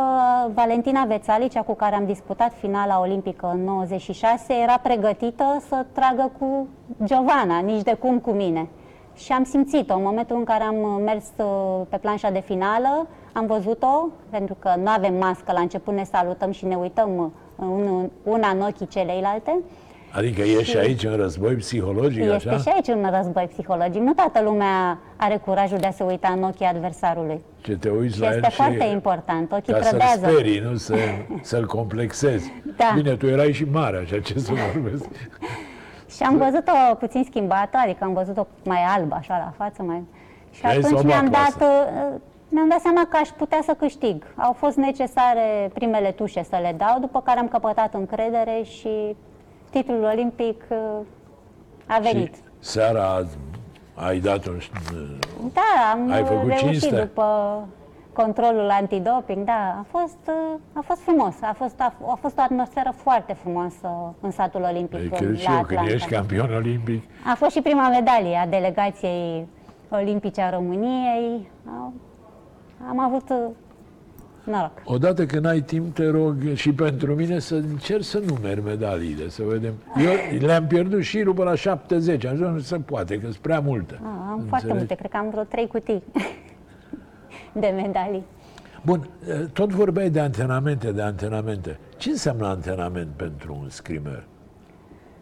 [0.54, 6.30] Valentina Vețali, cea cu care am disputat finala olimpică în 96, era pregătită să tragă
[6.38, 6.68] cu
[7.04, 8.68] Giovanna, nici de cum cu mine.
[9.14, 13.46] Și am simțit-o în momentul în care am mers uh, pe planșa de finală, am
[13.46, 18.10] văzut-o, pentru că nu avem mască, la început ne salutăm și ne uităm uh, un-
[18.22, 19.58] una în ochii celeilalte.
[20.16, 22.56] Adică ești Și- aici în război psihologic, Este așa?
[22.58, 24.00] și aici un război psihologic.
[24.02, 27.40] Nu toată lumea are curajul de a se uita în ochii adversarului.
[27.60, 29.52] Ce te uiți Și la el este și foarte important.
[29.52, 30.26] Ochii ca să-l trădează.
[30.30, 30.94] sperii, nu să,
[31.42, 32.52] să-l complexezi.
[32.76, 32.92] Da.
[32.94, 35.04] Bine, tu erai și mare, așa ce să vorbesc.
[36.10, 39.82] Și am văzut-o puțin schimbată, adică am văzut-o mai albă, așa, la față.
[39.82, 40.02] Mai...
[40.50, 41.64] Și Vrei să o atunci bag mi-am cu dat, asta.
[42.14, 44.22] uh, mi-am dat seama că aș putea să câștig.
[44.34, 49.16] Au fost necesare primele tușe să le dau, după care am căpătat încredere și
[49.70, 50.76] titlul olimpic uh,
[51.86, 52.34] a venit.
[52.34, 53.36] Și seara azi
[53.94, 54.58] ai dat un...
[55.52, 57.00] Da, am Ai făcut reușit cinste?
[57.00, 57.24] după
[58.12, 62.42] controlul antidoping, da, a fost, uh, a fost frumos, a fost, a, a fost o
[62.42, 65.94] atmosferă foarte frumoasă în satul olimpic Ai în- crezut și la eu, când Atlanta.
[65.94, 67.02] ești campion olimpic,
[67.32, 69.48] A fost și prima medalie a delegației
[69.90, 71.48] olimpice a României.
[71.80, 71.92] Au-
[72.88, 73.36] Am avut uh,
[74.50, 74.72] noroc.
[74.84, 79.42] odată când ai timp, te rog și pentru mine să încerc să numeri medaliile, să
[79.46, 79.74] vedem.
[79.96, 83.60] Eu le-am pierdut și până la 70, am zis, nu se poate, că sunt prea
[83.60, 83.94] multe.
[83.94, 84.48] Ah, am Înțelegi?
[84.48, 86.02] foarte multe, cred că am vreo trei cutii
[87.62, 88.24] de medalii.
[88.82, 89.08] Bun,
[89.52, 91.78] tot vorbeai de antrenamente, de antrenamente.
[91.96, 94.24] Ce înseamnă antrenament pentru un scrimer?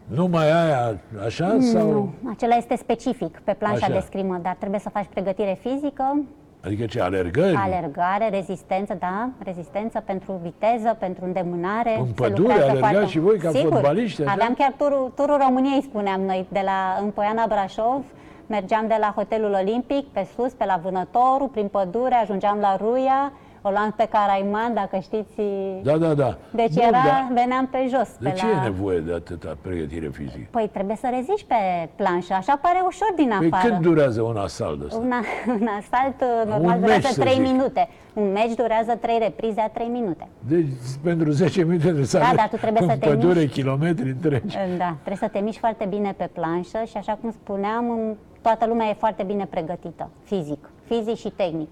[0.07, 1.91] Numai aia așa sau...
[1.91, 3.95] Nu, acela este specific pe planșa Așa.
[3.95, 6.25] de scrimă, dar trebuie să faci pregătire fizică,
[6.65, 7.55] Adică ce, alergări?
[7.57, 11.97] alergare, rezistență, da, rezistență pentru viteză, pentru îndemânare.
[11.99, 14.33] În Se pădure lucrează alergați foarte- și voi ca Sigur, fotbaliști, așa?
[14.33, 18.05] Aveam chiar turul, turul României, spuneam noi, de la în Poiana Brașov,
[18.47, 23.33] mergeam de la hotelul Olimpic pe sus, pe la Vânătorul, prin pădure, ajungeam la Ruia,
[23.67, 25.35] o luam pe Caraiman, dacă știți.
[25.83, 26.37] Da, da, da.
[26.51, 27.29] Deci Bun, era, da.
[27.35, 28.09] veneam pe jos.
[28.21, 28.51] De pe ce la...
[28.51, 30.47] e nevoie de atâta pregătire fizică?
[30.51, 33.69] Păi trebuie să reziști pe planșă, așa pare ușor din Păi afară.
[33.73, 34.99] cât durează un asalt ăsta?
[34.99, 35.21] Una,
[35.61, 37.43] un asalt uh, normal Un durează meci, să 3 zic.
[37.43, 37.89] minute.
[38.13, 40.29] Un meci durează 3 reprize a 3 minute.
[40.49, 40.67] Deci
[41.03, 43.61] pentru 10 minute trebuie să Da, alergi dar tu trebuie în să te pădure miști.
[43.61, 44.57] kilometri întregi.
[44.79, 48.67] Da, trebuie să te miști foarte bine pe planșă și așa cum spuneam, m, toată
[48.67, 51.69] lumea e foarte bine pregătită, fizic, fizic și tehnic.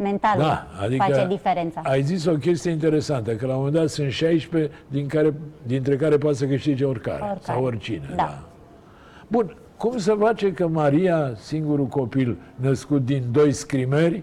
[0.00, 1.80] Mentalul Da, adică face diferența.
[1.84, 5.34] ai zis o chestie interesantă, că la un moment dat sunt 16 din care,
[5.66, 7.38] dintre care poate să câștige oricare, Oricare.
[7.40, 8.12] sau oricine.
[8.16, 8.38] Da.
[9.28, 14.22] Bun, cum se face că Maria, singurul copil născut din doi scrimeri,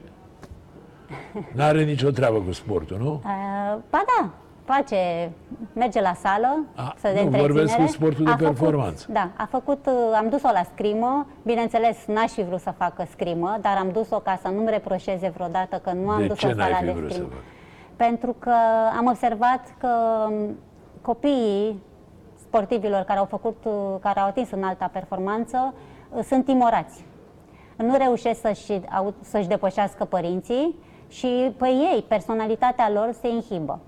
[1.53, 3.13] n-are nicio treabă cu sportul, nu?
[3.13, 4.29] Uh, ba da,
[4.73, 5.31] face,
[5.73, 7.83] merge la sală, A, să de nu, vorbesc întreținere.
[7.83, 9.05] cu sportul de A făcut- performanță.
[9.11, 13.57] Da, a făcut, uh, am dus-o la scrimă, bineînțeles n-aș fi vrut să facă scrimă,
[13.61, 16.57] dar am dus-o ca să nu-mi reproșeze vreodată că nu am De dus-o ce în
[16.57, 17.29] n-ai sala fi de vrut să scrimă.
[17.33, 17.43] facă?
[17.95, 18.53] Pentru că
[18.97, 19.87] am observat că
[20.29, 20.57] um,
[21.01, 21.83] copiii
[22.41, 25.73] sportivilor care au făcut, uh, care au atins în alta performanță,
[26.09, 27.05] uh, sunt timorați.
[27.75, 30.75] Nu reușesc să-și, au- să-și depășească părinții
[31.07, 33.79] și pe ei, personalitatea lor se inhibă.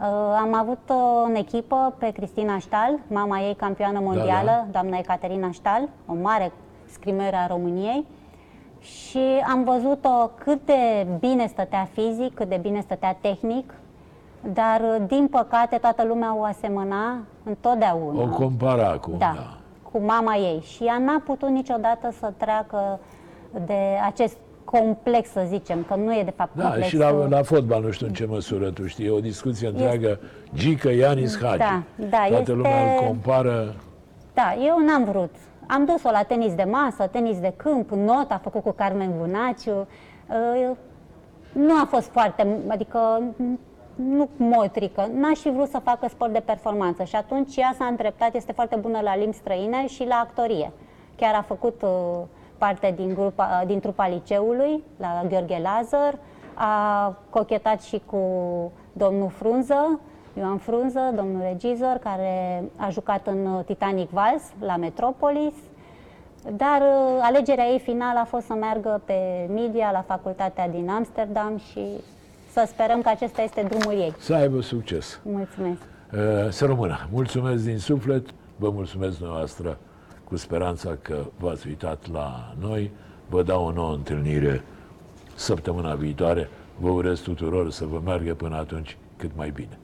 [0.00, 0.06] Uh,
[0.40, 0.96] Am avut uh,
[1.26, 4.66] în echipă pe Cristina Ștal, mama ei campioană mondială, da.
[4.70, 6.52] doamna Ecaterina Ștal, o mare
[6.90, 8.06] scrimeră a României.
[8.80, 9.20] Și
[9.50, 13.74] am văzut-o cât de bine stătea fizic, cât de bine stătea tehnic,
[14.52, 18.22] dar uh, din păcate toată lumea o asemăna întotdeauna.
[18.22, 19.56] O compara acum, Da, da.
[19.92, 20.60] cu mama ei.
[20.60, 22.98] Și ea n-a putut niciodată să treacă
[23.66, 24.36] de acest
[24.70, 26.86] complex, să zicem, că nu e de fapt Da, complex.
[26.86, 30.18] și la, la fotbal nu știu în ce măsură, tu știi, e o discuție întreagă,
[30.54, 31.58] Gică, Ianis, Hagi.
[31.58, 33.74] Da, da, Toată este- lumea îl compară.
[34.34, 35.34] Da, eu n-am vrut.
[35.66, 39.86] Am dus-o la tenis de masă, tenis de câmp, not, a făcut cu Carmen Bunaciu.
[40.70, 40.76] Uh,
[41.52, 42.98] Nu a fost foarte, adică
[43.94, 48.34] nu motrică, n-aș fi vrut să facă sport de performanță și atunci ea s-a îndreptat,
[48.34, 50.72] este foarte bună la limbi străine și la actorie.
[51.16, 51.88] Chiar a făcut uh,
[52.60, 56.18] parte din, grupa, din trupa liceului, la Gheorghe Lazar,
[56.54, 58.22] a cochetat și cu
[58.92, 60.00] domnul Frunză,
[60.38, 65.54] Ioan Frunză, domnul regizor, care a jucat în uh, Titanic Vals la Metropolis,
[66.56, 71.58] dar uh, alegerea ei finală a fost să meargă pe media la facultatea din Amsterdam
[71.70, 71.86] și
[72.52, 74.14] să sperăm că acesta este drumul ei.
[74.18, 75.20] Să aibă succes.
[75.24, 75.80] Mulțumesc!
[76.12, 77.08] Uh, Să rămână.
[77.12, 79.78] Mulțumesc din suflet, vă mulțumesc dumneavoastră
[80.30, 82.90] cu speranța că v-ați uitat la noi.
[83.28, 84.64] Vă dau o nouă întâlnire
[85.34, 86.48] săptămâna viitoare.
[86.78, 89.78] Vă urez tuturor să vă meargă până atunci cât mai bine.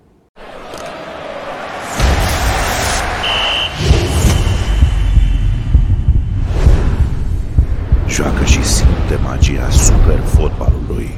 [8.09, 11.09] Joacă și simte magia super fotbalului.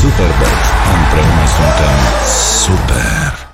[0.00, 0.54] Superbox.
[0.94, 1.98] Împreună suntem
[2.64, 3.47] super.